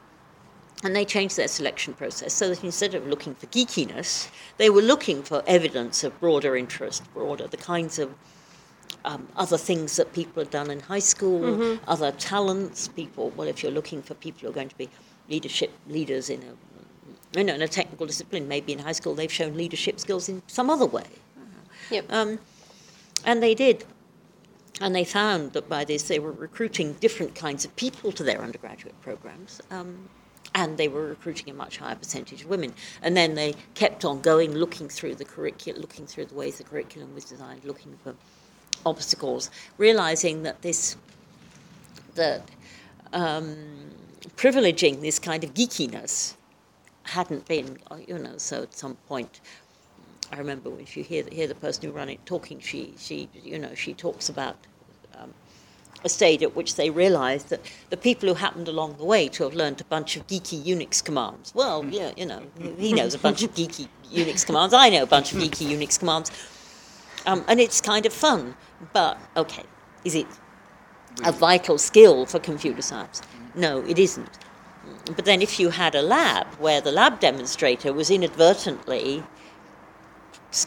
[0.84, 4.82] and they changed their selection process so that instead of looking for geekiness, they were
[4.82, 8.14] looking for evidence of broader interest, broader, the kinds of
[9.04, 13.32] um, other things that people have done in high school, other talents, people.
[13.36, 14.88] Well, if you're looking for people who are going to be
[15.28, 19.32] leadership leaders in a, you know, in a technical discipline, maybe in high school they've
[19.32, 21.06] shown leadership skills in some other way.
[21.90, 22.12] Yep.
[22.12, 22.38] Um,
[23.24, 23.84] and they did.
[24.80, 28.42] And they found that by this they were recruiting different kinds of people to their
[28.42, 29.60] undergraduate programs.
[29.70, 30.08] Um,
[30.56, 32.72] and they were recruiting a much higher percentage of women.
[33.02, 36.64] And then they kept on going, looking through the curriculum, looking through the ways the
[36.64, 38.14] curriculum was designed, looking for
[38.86, 40.96] obstacles, realizing that this,
[42.14, 42.50] that
[43.12, 43.54] um,
[44.36, 46.36] privileging this kind of geekiness
[47.02, 49.40] hadn't been, you know, so at some point,
[50.32, 53.58] I remember when you hear, hear the person who ran it talking, she, she, you
[53.58, 54.56] know, she talks about
[56.04, 59.44] a stage at which they realised that the people who happened along the way to
[59.44, 61.52] have learnt a bunch of geeky Unix commands.
[61.54, 62.42] Well, yeah, you know,
[62.78, 64.74] he knows a bunch of geeky Unix commands.
[64.74, 66.30] I know a bunch of geeky Unix commands,
[67.26, 68.54] um, and it's kind of fun.
[68.92, 69.64] But okay,
[70.04, 70.26] is it
[71.24, 73.22] a vital skill for computer science?
[73.54, 74.38] No, it isn't.
[75.06, 79.22] But then, if you had a lab where the lab demonstrator was inadvertently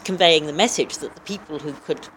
[0.04, 2.08] conveying the message that the people who could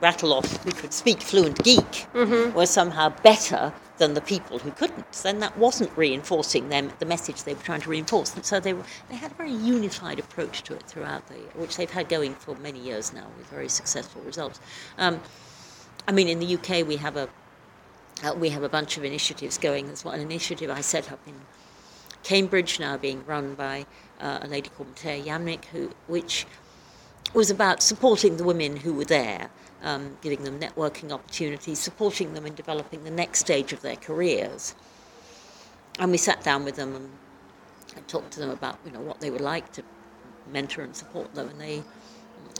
[0.00, 2.06] rattle off, who could speak fluent geek,
[2.54, 7.44] were somehow better than the people who couldn't, then that wasn't reinforcing them the message
[7.44, 8.34] they were trying to reinforce.
[8.34, 11.76] And so they were, they had a very unified approach to it throughout the, which
[11.76, 14.60] they've had going for many years now with very successful results.
[14.98, 15.20] Um,
[16.06, 17.28] I mean, in the UK, we have a
[18.24, 19.86] uh, we have a bunch of initiatives going.
[19.86, 21.34] There's one initiative I set up in
[22.22, 23.84] Cambridge, now being run by
[24.20, 26.46] uh, a lady called Mateja Jamnik, who, which
[27.34, 29.50] was about supporting the women who were there,
[29.86, 34.74] um, giving them networking opportunities, supporting them in developing the next stage of their careers.
[35.98, 37.08] And we sat down with them and,
[37.96, 39.82] and talked to them about, you know, what they would like to
[40.52, 41.82] mentor and support them, and they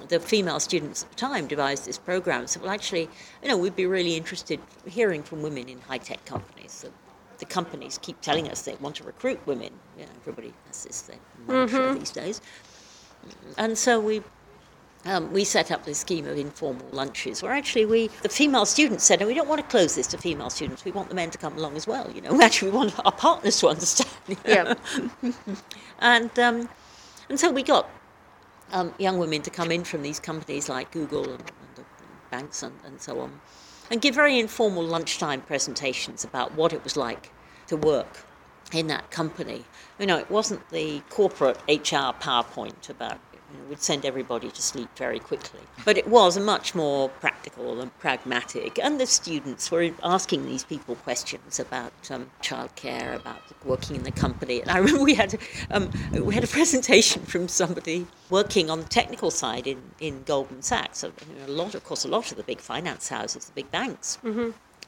[0.09, 3.09] the female students at the time devised this program said, well, actually,
[3.43, 6.83] you know, we'd be really interested hearing from women in high-tech companies.
[6.83, 6.91] The,
[7.39, 9.73] the companies keep telling us they want to recruit women.
[9.99, 12.41] You know, everybody has this thing, mantra these days.
[13.57, 14.23] And so we
[15.07, 19.05] um, we set up this scheme of informal lunches where actually we, the female students
[19.05, 20.85] said, no, we don't want to close this to female students.
[20.85, 22.11] We want the men to come along as well.
[22.11, 24.11] You know, actually we want our partners to understand.
[24.29, 24.75] you know.
[25.23, 25.33] Yeah.
[26.01, 26.69] and um,
[27.29, 27.89] and so we got
[28.73, 31.85] um, young women to come in from these companies like Google and, and the
[32.31, 33.41] banks and, and so on,
[33.91, 37.33] and give very informal lunchtime presentations about what it was like
[37.69, 38.25] to work
[38.73, 39.65] in that company.
[39.99, 43.21] You know, it wasn't the corporate HR PowerPoint about
[43.55, 47.97] know, would send everybody to sleep very quickly, but it was much more practical and
[47.99, 48.79] pragmatic.
[48.79, 54.11] And the students were asking these people questions about um, childcare, about working in the
[54.11, 54.61] company.
[54.61, 55.39] And I remember we had
[55.71, 60.63] um, we had a presentation from somebody working on the technical side in, in Goldman
[60.63, 60.99] Sachs.
[60.99, 63.53] So, you know, a lot, of course, a lot of the big finance houses, the
[63.53, 64.19] big banks,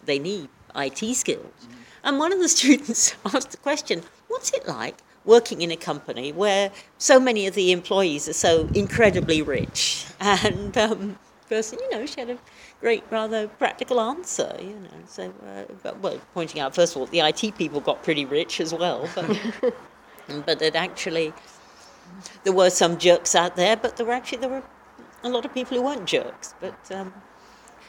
[0.05, 1.69] they need IT skills.
[2.03, 4.97] And one of the students asked the question, what's it like
[5.29, 10.07] working in a company where so many of the employees are so incredibly rich?
[10.21, 11.17] And um,
[11.49, 12.39] person, you know, she had a
[12.81, 14.99] great, rather practical answer, you know.
[15.07, 18.61] So, uh, but, well, pointing out, first of all, the IT people got pretty rich
[18.61, 19.41] as well, but,
[20.47, 21.33] but that actually
[22.45, 24.63] there were some jerks out there, but there were actually, there were
[25.23, 26.55] a lot of people who weren't jerks.
[26.61, 27.13] But um,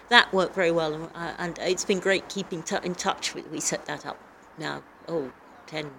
[0.09, 3.33] that worked very well, and, uh, and it's been great keeping t- in touch.
[3.33, 4.19] with We set that up
[4.57, 5.31] now, oh,
[5.67, 5.89] 10,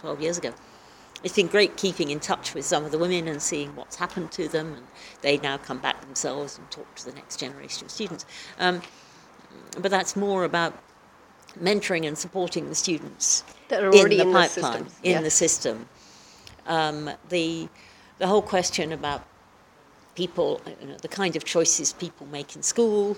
[0.00, 0.52] 12 years ago.
[1.24, 4.30] It's been great keeping in touch with some of the women and seeing what's happened
[4.32, 4.86] to them, and
[5.22, 8.26] they now come back themselves and talk to the next generation of students.
[8.58, 8.82] Um,
[9.80, 10.78] but that's more about
[11.60, 15.12] mentoring and supporting the students That are in already the in the pipeline, system, in
[15.12, 15.20] yeah.
[15.22, 15.88] the system.
[16.66, 17.68] Um, the
[18.18, 19.24] the whole question about
[20.14, 23.16] people, you know, the kind of choices people make in school,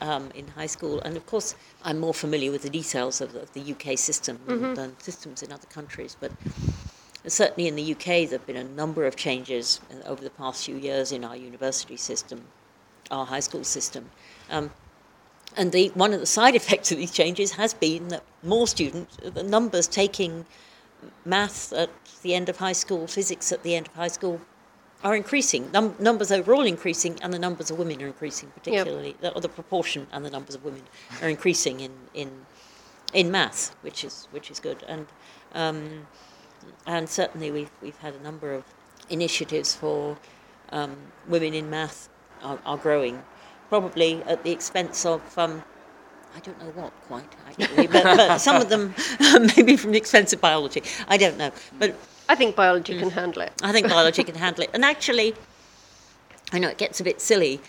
[0.00, 3.52] um, in high school, and of course, I'm more familiar with the details of, of
[3.52, 4.74] the UK system Mm-hmm.
[4.74, 6.32] than systems in other countries, but
[7.26, 10.64] certainly in the UK, there have been a number of changes uh, over the past
[10.64, 12.44] few years in our university system,
[13.10, 14.10] our high school system.
[14.50, 14.70] Um,
[15.56, 19.16] and the, one of the side effects of these changes has been that more students,
[19.16, 20.44] the numbers taking
[21.24, 21.90] maths at
[22.22, 24.40] the end of high school, physics at the end of high school,
[25.02, 25.70] are increasing.
[25.72, 30.06] Num- numbers overall increasing, and the numbers of women are increasing, particularly, or the proportion
[30.12, 30.82] and the numbers of women
[31.20, 32.30] are increasing in, in,
[33.12, 34.82] in maths, which is, which is good.
[34.88, 35.06] And,
[35.54, 36.06] um,
[36.86, 38.64] and certainly we've, we've had a number of
[39.10, 40.16] initiatives for
[40.70, 40.96] um,
[41.28, 42.08] women in math
[42.42, 43.22] are, are growing,
[43.68, 45.62] probably at the expense of um,
[46.36, 48.94] I don't know what quite actually, but, but some of them
[49.56, 50.82] maybe from the expense of biology.
[51.08, 51.94] I don't know, but
[52.28, 52.98] I think biology Mm.
[53.00, 53.52] can handle it.
[53.62, 54.70] I think biology can handle it.
[54.74, 55.34] And actually,
[56.52, 57.60] I know it gets a bit silly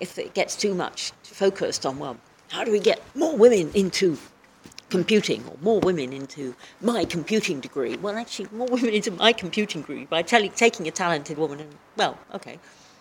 [0.00, 2.16] if it gets too much focused on well,
[2.50, 4.16] how do we get more women into
[4.94, 7.96] computing or more women into my computing degree?
[7.96, 11.72] Well, actually, more women into my computing degree by telling, taking a talented woman and
[11.96, 12.58] well, okay,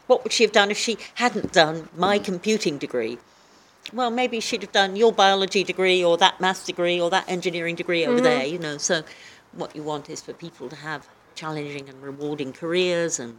[0.08, 3.20] what would she have done if she hadn't done my computing degree?
[3.92, 7.76] Well, maybe she'd have done your biology degree or that maths degree or that engineering
[7.76, 8.24] degree over mm-hmm.
[8.24, 8.78] there, you know.
[8.78, 9.04] So,
[9.52, 13.38] what you want is for people to have challenging and rewarding careers and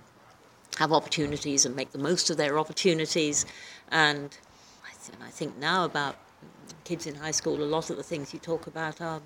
[0.79, 3.47] have opportunities and make the most of their opportunities.
[3.91, 4.37] And
[4.85, 6.17] I, th- I think now about
[6.85, 9.21] kids in high school, a lot of the things you talk about are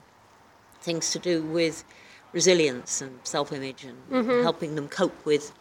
[0.81, 1.85] things to do with
[2.33, 4.42] resilience and self image and mm-hmm.
[4.42, 5.53] helping them cope with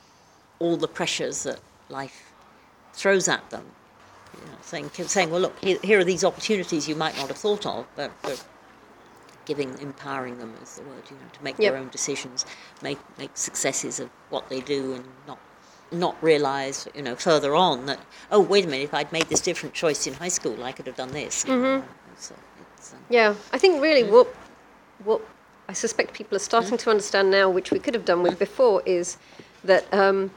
[0.60, 2.32] all the pressures that life
[2.94, 3.66] throws at them.
[4.36, 7.38] You know, saying, saying, well, look, here, here are these opportunities you might not have
[7.38, 8.44] thought of, but, but
[9.46, 11.72] giving, empowering them is the word, you know, to make Yep.
[11.72, 12.46] their own decisions,
[12.84, 15.40] make make successes of what they do, and not
[15.92, 18.00] not realise, you know, further on that
[18.32, 20.88] oh, wait a minute, if I'd made this different choice in high school, I could
[20.88, 21.46] have done this.
[21.46, 21.86] Mm-hmm.
[22.18, 22.36] So
[22.78, 24.28] it's, um, Yeah, I think really what
[25.04, 25.22] what
[25.70, 28.82] I suspect people are starting to understand now, which we could have done with before,
[28.86, 29.18] is
[29.64, 30.32] that um,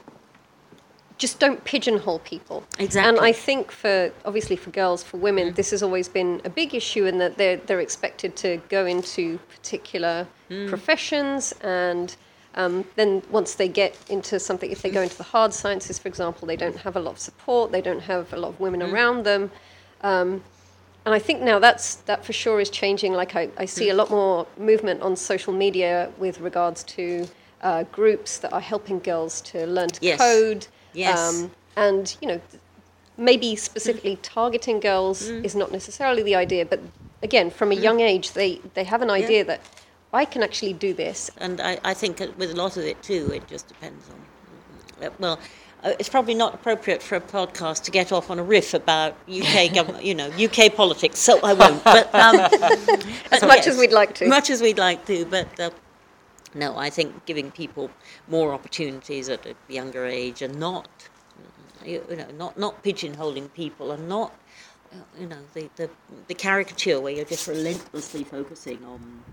[1.17, 2.63] just don't pigeonhole people.
[2.79, 3.09] Exactly.
[3.09, 6.75] And I think for obviously for girls, for women, this has always been a big
[6.75, 10.27] issue in that they're they're expected to go into particular
[10.67, 12.15] professions and.
[12.55, 16.07] Um, then once they get into something, if they go into the hard sciences, for
[16.07, 17.71] example, they don't have a lot of support.
[17.71, 19.51] They don't have a lot of women around them.
[20.01, 20.43] Um,
[21.05, 23.13] and I think now that's that for sure is changing.
[23.13, 27.27] Like I, I see a lot more movement on social media with regards to
[27.61, 30.17] uh, groups that are helping girls to learn to Yes.
[30.17, 30.67] code.
[30.93, 31.47] Yes.
[31.77, 32.41] and you know,
[33.17, 36.79] maybe specifically targeting girls is not necessarily the idea, but
[37.23, 39.61] again, from a young age, they they have an idea that
[40.13, 41.31] I can actually do this.
[41.37, 45.05] and I, I think with a lot of it too, it just depends on.
[45.07, 45.39] uh, Well,
[45.83, 49.15] uh, it's probably not appropriate for a podcast to get off on a riff about
[49.27, 51.17] UK government, you know, UK politics.
[51.19, 51.83] So I won't.
[51.83, 52.35] But um,
[53.31, 54.27] As much as we'd like to.
[54.27, 55.59] much as we'd like to, but.
[55.59, 55.69] Uh,
[56.53, 57.89] no, I think giving people
[58.27, 60.89] more opportunities at a younger age and not,
[61.85, 64.35] you you know, not not pigeonholing people and not,
[64.91, 65.89] uh, you know, the, the
[66.27, 69.23] the caricature where you're just relentlessly focusing on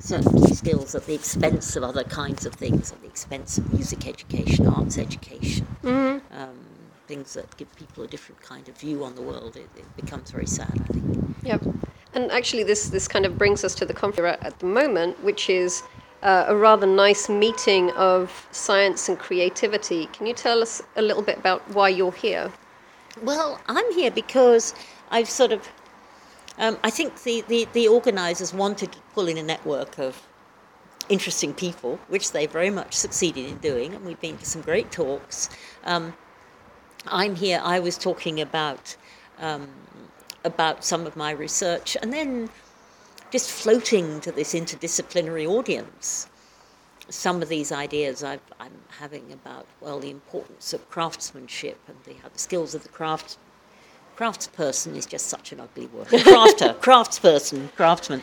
[0.00, 4.06] certain skills at the expense of other kinds of things, at the expense of music
[4.06, 6.34] education, arts education, Mm-hmm.
[6.40, 6.58] um,
[7.06, 9.56] things that give people a different kind of view on the world.
[9.56, 11.36] It, it becomes very sad, I think.
[11.42, 11.62] Yep.
[12.14, 14.66] And actually, this, this kind of brings us to the conference we're at at the
[14.66, 15.82] moment, which is
[16.22, 20.06] uh, a rather nice meeting of science and creativity.
[20.06, 22.50] Can you tell us a little bit about why you're here?
[23.22, 24.74] Well, I'm here because
[25.10, 25.68] I've sort of,
[26.58, 30.26] um, I think the, the, the organisers wanted to pull in a network of
[31.08, 34.90] interesting people, which they very much succeeded in doing, and we've been to some great
[34.90, 35.50] talks.
[35.84, 36.14] Um,
[37.06, 38.96] I'm here, I was talking about,
[39.38, 39.68] um,
[40.44, 42.48] about some of my research, and then
[43.30, 46.28] just floating to this interdisciplinary audience
[47.08, 52.14] some of these ideas I've, I'm having about well the importance of craftsmanship and the,
[52.28, 53.36] the skills of the craft
[54.16, 56.06] craftsperson is just such an ugly word.
[56.08, 58.22] Crafter, craftsperson, craftsman.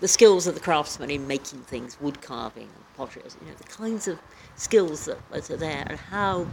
[0.00, 3.64] the skills of the craftsman in making things, wood carving and pottery, you know, the
[3.64, 4.18] kinds of
[4.56, 6.46] skills that, are there and how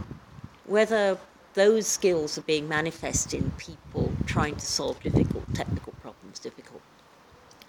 [0.64, 1.18] whether
[1.54, 6.82] those skills are being manifest in people trying to solve difficult technical problems, difficult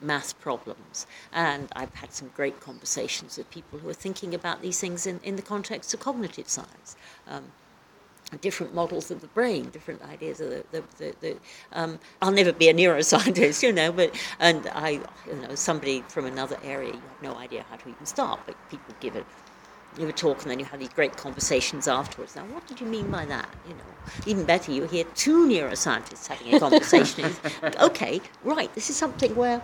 [0.02, 1.08] math problems.
[1.32, 5.20] And I've had some great conversations with people who are thinking about these things in,
[5.24, 6.96] in the context of cognitive science.
[7.28, 7.46] Um,
[8.42, 10.64] different models of the brain, different ideas of the.
[10.72, 11.38] the, the, the
[11.72, 16.26] um, I'll never be a neuroscientist, you know, but and I, you know, somebody from
[16.26, 19.26] another area, you have no idea how to even start, but people give it.
[19.98, 22.36] Give a talk and then you have these great conversations afterwards.
[22.36, 23.50] Now, what did you mean by that?
[23.68, 23.84] You know,
[24.28, 27.32] even better, you hear two neuroscientists having a conversation.
[27.64, 29.64] Okay, right, this is something where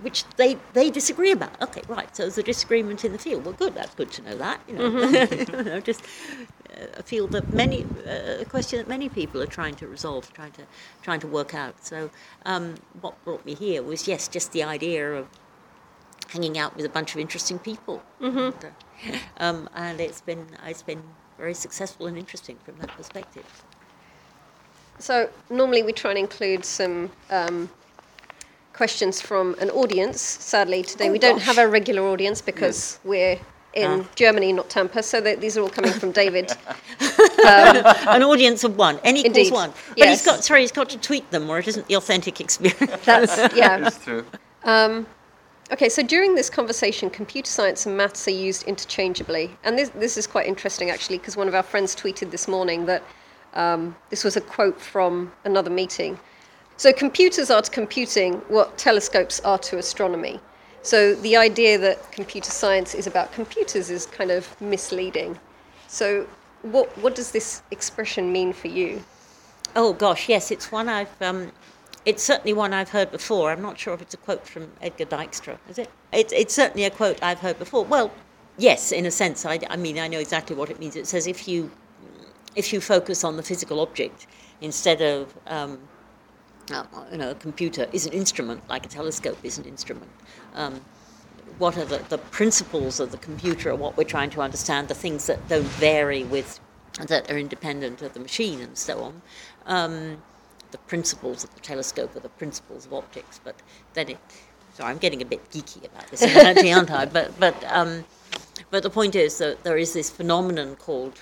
[0.00, 1.60] which they, they disagree about.
[1.62, 2.14] Okay, right.
[2.14, 3.44] So there's a disagreement in the field.
[3.44, 3.74] Well, good.
[3.74, 4.60] That's good to know that.
[4.68, 6.02] You know, you know just
[6.94, 10.52] a field that many uh, a question that many people are trying to resolve, trying
[10.52, 10.62] to
[11.02, 11.84] trying to work out.
[11.84, 12.10] So
[12.46, 15.28] um, what brought me here was yes, just the idea of
[16.28, 18.68] hanging out with a bunch of interesting people, and, uh,
[19.38, 21.02] um, and it's been it's been
[21.38, 23.44] very successful and interesting from that perspective.
[24.98, 27.68] So normally we try and include some um,
[28.72, 30.20] questions from an audience.
[30.20, 33.38] Sadly, today Oh, we don't have a regular audience because we're
[33.74, 34.04] in Ah.
[34.14, 35.02] Germany, not Tampa.
[35.02, 36.52] So that these are all coming from David.
[37.44, 39.72] An audience of one, n equals Indeed, one.
[39.90, 40.20] But yes.
[40.20, 43.04] he's got sorry, he's got to tweet them, or it isn't the authentic experience.
[43.04, 43.86] That's yeah.
[43.86, 44.24] It's true.
[45.72, 49.50] Okay, so during this conversation, computer science and maths are used interchangeably.
[49.64, 52.84] And this, this is quite interesting, actually, because one of our friends tweeted this morning
[52.86, 53.02] that
[53.54, 56.18] um, this was a quote from another meeting.
[56.76, 60.40] So, computers are to computing what telescopes are to astronomy.
[60.82, 65.38] So, the idea that computer science is about computers is kind of misleading.
[65.86, 66.26] So,
[66.62, 69.02] what, what does this expression mean for you?
[69.74, 71.22] Oh gosh, yes, it's one I've.
[71.22, 71.52] Um,
[72.04, 73.50] it's certainly one I've heard before.
[73.50, 75.58] I'm not sure if it's a quote from Edsger Dijkstra.
[75.68, 75.90] Is it?
[76.12, 77.84] It's it's certainly a quote I've heard before.
[77.84, 78.10] Well,
[78.58, 79.46] yes, in a sense.
[79.46, 80.96] I, I mean, I know exactly what it means.
[80.96, 81.70] It says if you
[82.54, 84.26] if you focus on the physical object
[84.60, 85.78] instead of um,
[86.70, 90.10] uh, you know, a computer is an instrument, like a telescope is an instrument.
[90.54, 90.80] Um,
[91.58, 94.94] what are the, the principles of the computer or what we're trying to understand, the
[94.94, 96.60] things that don't vary with,
[97.06, 99.22] that are independent of the machine and so on.
[99.66, 100.22] Um,
[100.70, 103.56] the principles of the telescope are the principles of optics, but
[103.94, 104.18] then it,
[104.74, 107.04] sorry, I'm getting a bit geeky about this analogy, aren't I?
[107.04, 108.04] But, but, um,
[108.70, 111.20] but the point is that there is this phenomenon called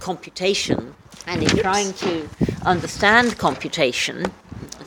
[0.00, 0.94] computation,
[1.26, 2.28] and in trying to
[2.64, 4.30] understand computation,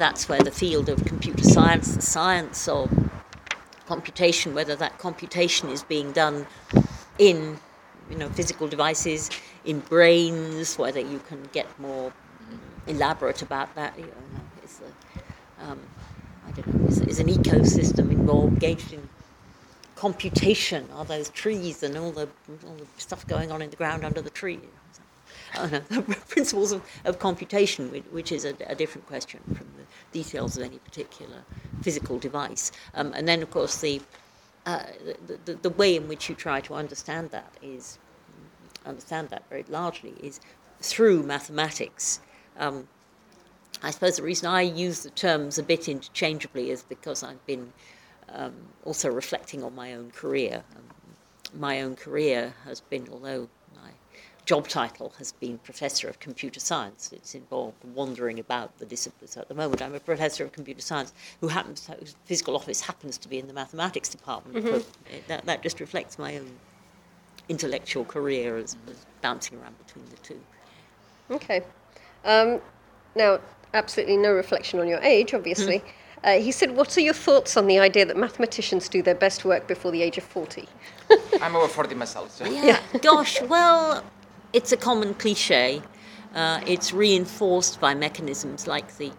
[0.02, 2.90] that's where the field of computer science, the science of
[3.86, 6.48] computation, whether that computation is being done
[7.20, 7.60] in
[8.10, 9.30] you know physical devices,
[9.64, 12.12] in brains, whether you can get more
[12.88, 13.96] elaborate about that.
[13.96, 14.82] You know, is
[15.62, 15.80] um,
[16.48, 19.08] I don't know, is, is an ecosystem involved, engaged in
[19.96, 20.90] computation?
[20.96, 22.28] Are those trees and all the
[22.66, 24.62] all the stuff going on in the ground under the tree?
[25.90, 30.64] The principles of, of computation, which, is a, a different question from the details of
[30.64, 31.44] any particular
[31.82, 32.72] physical device.
[32.94, 34.02] Um, and then, of course, the,
[34.66, 34.84] uh,
[35.28, 38.00] the, the, the way in which you try to understand that is,
[38.86, 40.40] understand that very largely, is
[40.80, 42.22] through mathematics.
[42.58, 42.88] Um,
[43.84, 47.74] I suppose the reason I use the terms a bit interchangeably is because I've been
[48.30, 48.54] um,
[48.86, 50.64] also reflecting on my own career.
[50.76, 53.50] Um, my own career has been, although
[54.46, 59.38] job title has been Professor of Computer Science, it's involved wandering about the disciplines.
[59.38, 63.18] At the moment, I'm a Professor of Computer Science who happens, whose physical office happens
[63.20, 64.66] to be in the mathematics department.
[64.66, 64.86] But
[65.28, 66.52] that, that just reflects my own
[67.50, 70.40] intellectual career as, as bouncing around between the two.
[71.30, 71.64] Okay.
[72.26, 72.60] Um,
[73.16, 73.40] now,
[73.74, 75.84] absolutely no reflection on your age, obviously.
[76.24, 79.44] Uh, he said, What are your thoughts on the idea that mathematicians do their best
[79.44, 80.68] work before the age of 40?
[81.42, 82.46] I'm over 40 myself, so.
[82.46, 82.80] Yeah.
[83.02, 84.04] Gosh, well,
[84.54, 85.82] it's a common cliche.
[86.34, 89.12] Uh, it's reinforced by mechanisms like the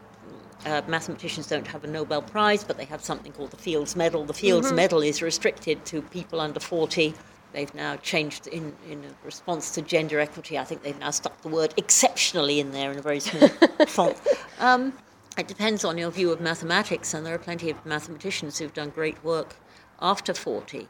[0.65, 4.25] uh, mathematicians don't have a Nobel Prize, but they have something called the Fields Medal.
[4.25, 7.15] The Fields Medal is restricted to people under 40.
[7.53, 10.59] They've now changed in, in response to gender equity.
[10.59, 13.49] I think they've now stuck the word exceptionally in there in a very small
[13.89, 14.17] font.
[14.59, 14.93] Um,
[15.37, 18.91] it depends on your view of mathematics, and there are plenty of mathematicians who've done
[18.91, 19.57] great work
[20.01, 20.89] after 40.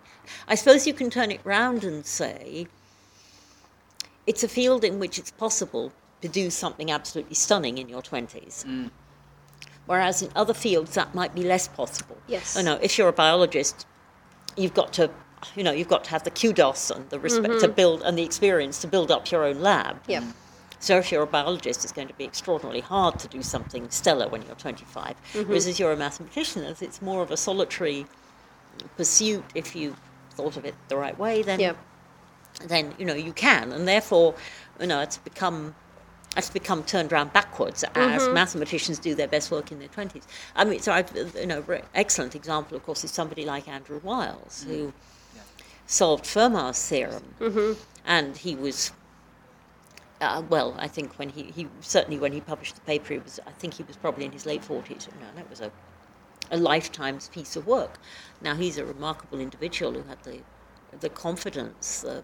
[0.49, 2.67] I suppose you can turn it round and say
[4.27, 8.65] it's a field in which it's possible to do something absolutely stunning in your 20s.
[8.65, 8.91] Mm.
[9.87, 12.17] Whereas in other fields, that might be less possible.
[12.29, 12.57] Yes.
[12.57, 13.87] You know, if you're a biologist,
[14.57, 15.11] you've got to,
[15.57, 17.73] you know, you've got to have the kudos and the respect to mm-hmm.
[17.73, 20.01] build and the experience to build up your own lab.
[20.07, 20.21] Yeah.
[20.21, 20.33] Mm.
[20.79, 24.29] So if you're a biologist, it's going to be extraordinarily hard to do something stellar
[24.29, 25.15] when you're 25.
[25.15, 25.49] Mm-hmm.
[25.49, 28.07] Whereas if you're a mathematician, if it's more of a solitary
[28.97, 29.45] pursuit.
[29.55, 29.97] If you
[30.31, 31.75] thought of it the right way, then Yeah.
[32.67, 34.35] Then you know you can, and therefore,
[34.81, 35.75] you know, it's become
[36.35, 38.35] that's become turned around backwards as mm-hmm.
[38.35, 40.23] mathematicians do their best work in their 20s.
[40.57, 41.63] I mean, so I've, you know,
[41.95, 44.69] excellent example, of course, is somebody like Andrew Wiles, mm.
[44.69, 44.93] who
[45.87, 47.81] solved Fermat's theorem, mm-hmm.
[48.07, 48.93] and he was.
[50.21, 53.41] Uh, well, I think when he, he certainly when he published the paper, he was
[53.47, 55.09] I think he was probably in his late forties.
[55.21, 55.71] No, that was a
[56.51, 57.99] a lifetime's piece of work.
[58.41, 60.41] Now he's a remarkable individual who had the
[61.01, 62.23] the confidence, the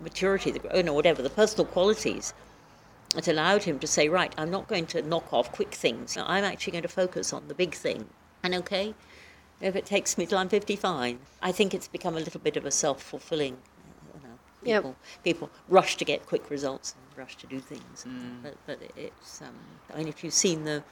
[0.00, 2.34] maturity, the you know whatever the personal qualities
[3.14, 6.16] that allowed him to say, right, I'm not going to knock off quick things.
[6.16, 8.06] I'm actually going to focus on the big thing.
[8.42, 8.94] And okay,
[9.60, 12.64] if it takes me till I'm 55, I think it's become a little bit of
[12.66, 13.56] a self-fulfilling.
[14.14, 14.28] You know,
[14.64, 14.82] Yep.
[14.82, 18.04] people, people rush to get quick results and rush to do things.
[18.42, 19.54] But, but it's, um,
[19.94, 20.82] I mean, if you've seen the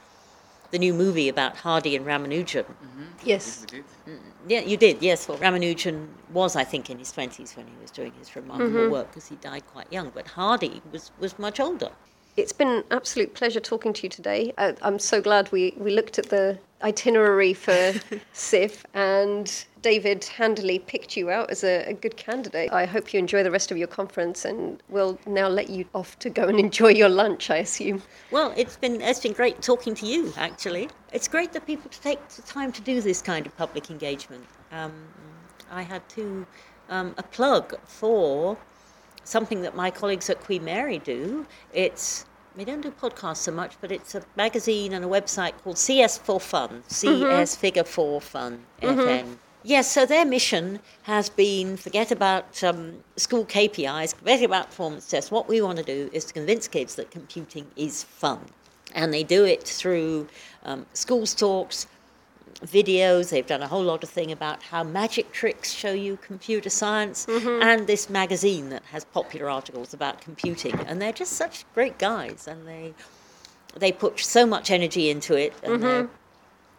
[0.72, 3.02] the new movie about Hardy and Ramanujan, mm-hmm.
[3.24, 3.60] Yes.
[3.60, 3.84] We did.
[4.08, 4.18] Mm,
[4.48, 5.28] yeah, you did, yes.
[5.28, 8.92] Well, Ramanujan was, I think, in his 20s when he was doing his remarkable mm-hmm.
[8.92, 10.10] work because he died quite young.
[10.14, 11.90] But Hardy was, was much older.
[12.36, 14.54] It's been an absolute pleasure talking to you today.
[14.56, 17.92] Uh, I'm so glad we, we looked at the itinerary for
[18.32, 22.72] SIF and David handily picked you out as a, a good candidate.
[22.72, 26.18] I hope you enjoy the rest of your conference and we'll now let you off
[26.20, 28.02] to go and enjoy your lunch, I assume.
[28.30, 30.32] Well, it's been it's been great talking to you.
[30.38, 34.46] Actually, it's great that people take the time to do this kind of public engagement.
[34.70, 34.92] Um,
[35.70, 36.46] I had to
[36.88, 38.56] um, a plug for
[39.24, 41.46] something that my colleagues at Queen Mary do.
[41.72, 45.78] It's we don't do podcasts so much, but it's a magazine and a website called
[45.78, 49.38] CS for Fun, CS Figure Four Fun FN.
[49.64, 55.30] Yes, so their mission has been forget about um, school KPIs, forget about performance tests.
[55.30, 58.40] What we want to do is to convince kids that computing is fun.
[58.94, 60.26] And they do it through
[60.64, 61.86] um, schools talks,
[62.62, 63.30] videos.
[63.30, 67.26] They've done a whole lot of thing about how magic tricks show you computer science,
[67.28, 70.74] and this magazine that has popular articles about computing.
[70.86, 72.94] And they're just such great guys, and they
[73.76, 76.08] they put so much energy into it, and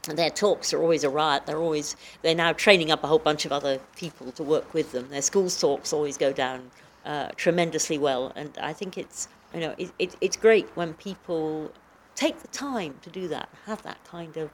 [0.09, 1.45] and their talks are always a riot.
[1.45, 4.91] They're always they're now training up a whole bunch of other people to work with
[4.91, 5.09] them.
[5.09, 6.71] Their schools talks always go down
[7.05, 11.71] uh, tremendously well, and I think it's you know it, it, it's great when people
[12.15, 14.49] take the time to do that, have that kind of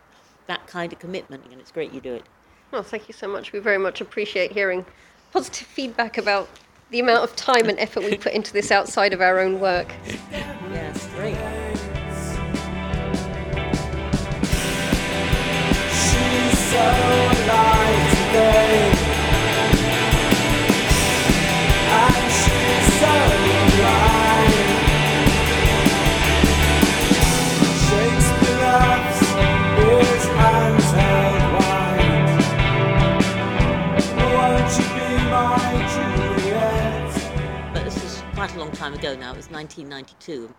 [0.49, 2.23] that kind of commitment, and it's great you do it.
[2.71, 3.53] Well, thank you so much.
[3.53, 4.85] We very much appreciate hearing
[5.31, 6.49] positive feedback about
[6.89, 9.87] the amount of time and effort we put into this outside of our own work.
[10.71, 11.35] Yes, great.
[15.93, 16.79] She's so
[17.45, 18.88] alive today.
[39.19, 39.31] Now.
[39.33, 40.53] It was 1992.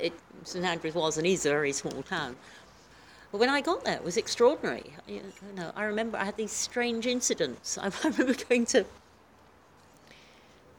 [0.00, 0.12] It,
[0.44, 2.36] St Andrews was and is a very small town.
[3.30, 4.92] But when I got there, it was extraordinary.
[5.08, 5.22] You
[5.56, 7.78] know, I remember I had these strange incidents.
[7.82, 8.84] I remember going to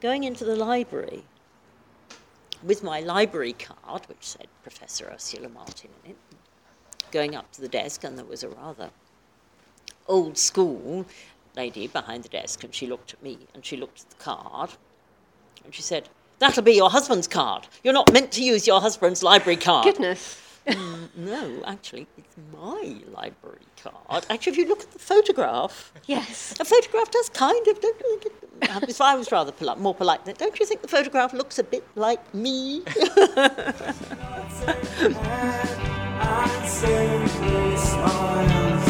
[0.01, 1.24] going into the library
[2.63, 6.18] with my library card, which said Professor Ursula Martin in it.
[7.11, 8.89] Going up to the desk, and there was a rather
[10.07, 11.05] old school
[11.55, 14.72] lady behind the desk, and she looked at me and she looked at the card,
[15.63, 16.09] and she said,
[16.40, 17.68] That'll be your husband's card.
[17.84, 19.86] You're not meant to use your husband's library card.
[19.86, 20.42] Goodness.
[20.68, 24.26] Mm, no, actually, it's my library card.
[24.32, 26.56] Actually, if you look at the photograph, Yes.
[26.60, 27.80] a photograph does kind of.
[27.80, 28.34] Don't you think
[28.76, 31.60] um, it, I was rather polite, more polite, then don't you think the photograph looks
[31.60, 32.82] a bit like me?
[36.20, 38.88] and simply smiles.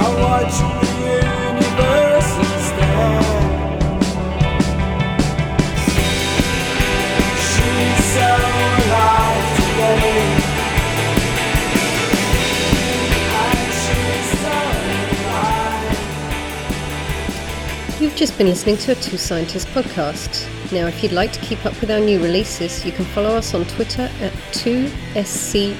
[0.00, 0.88] I watch the
[1.78, 3.37] universe instead.
[18.00, 20.46] You've just been listening to a Two Scientists podcast.
[20.70, 23.54] Now, if you'd like to keep up with our new releases, you can follow us
[23.54, 25.76] on Twitter at 2SCIS,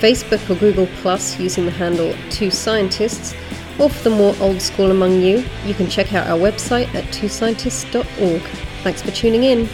[0.00, 3.34] Facebook or Google Plus using the handle Two Scientists,
[3.78, 7.04] or for the more old school among you, you can check out our website at
[7.12, 8.42] twoscientists.org.
[8.82, 9.68] Thanks for tuning in.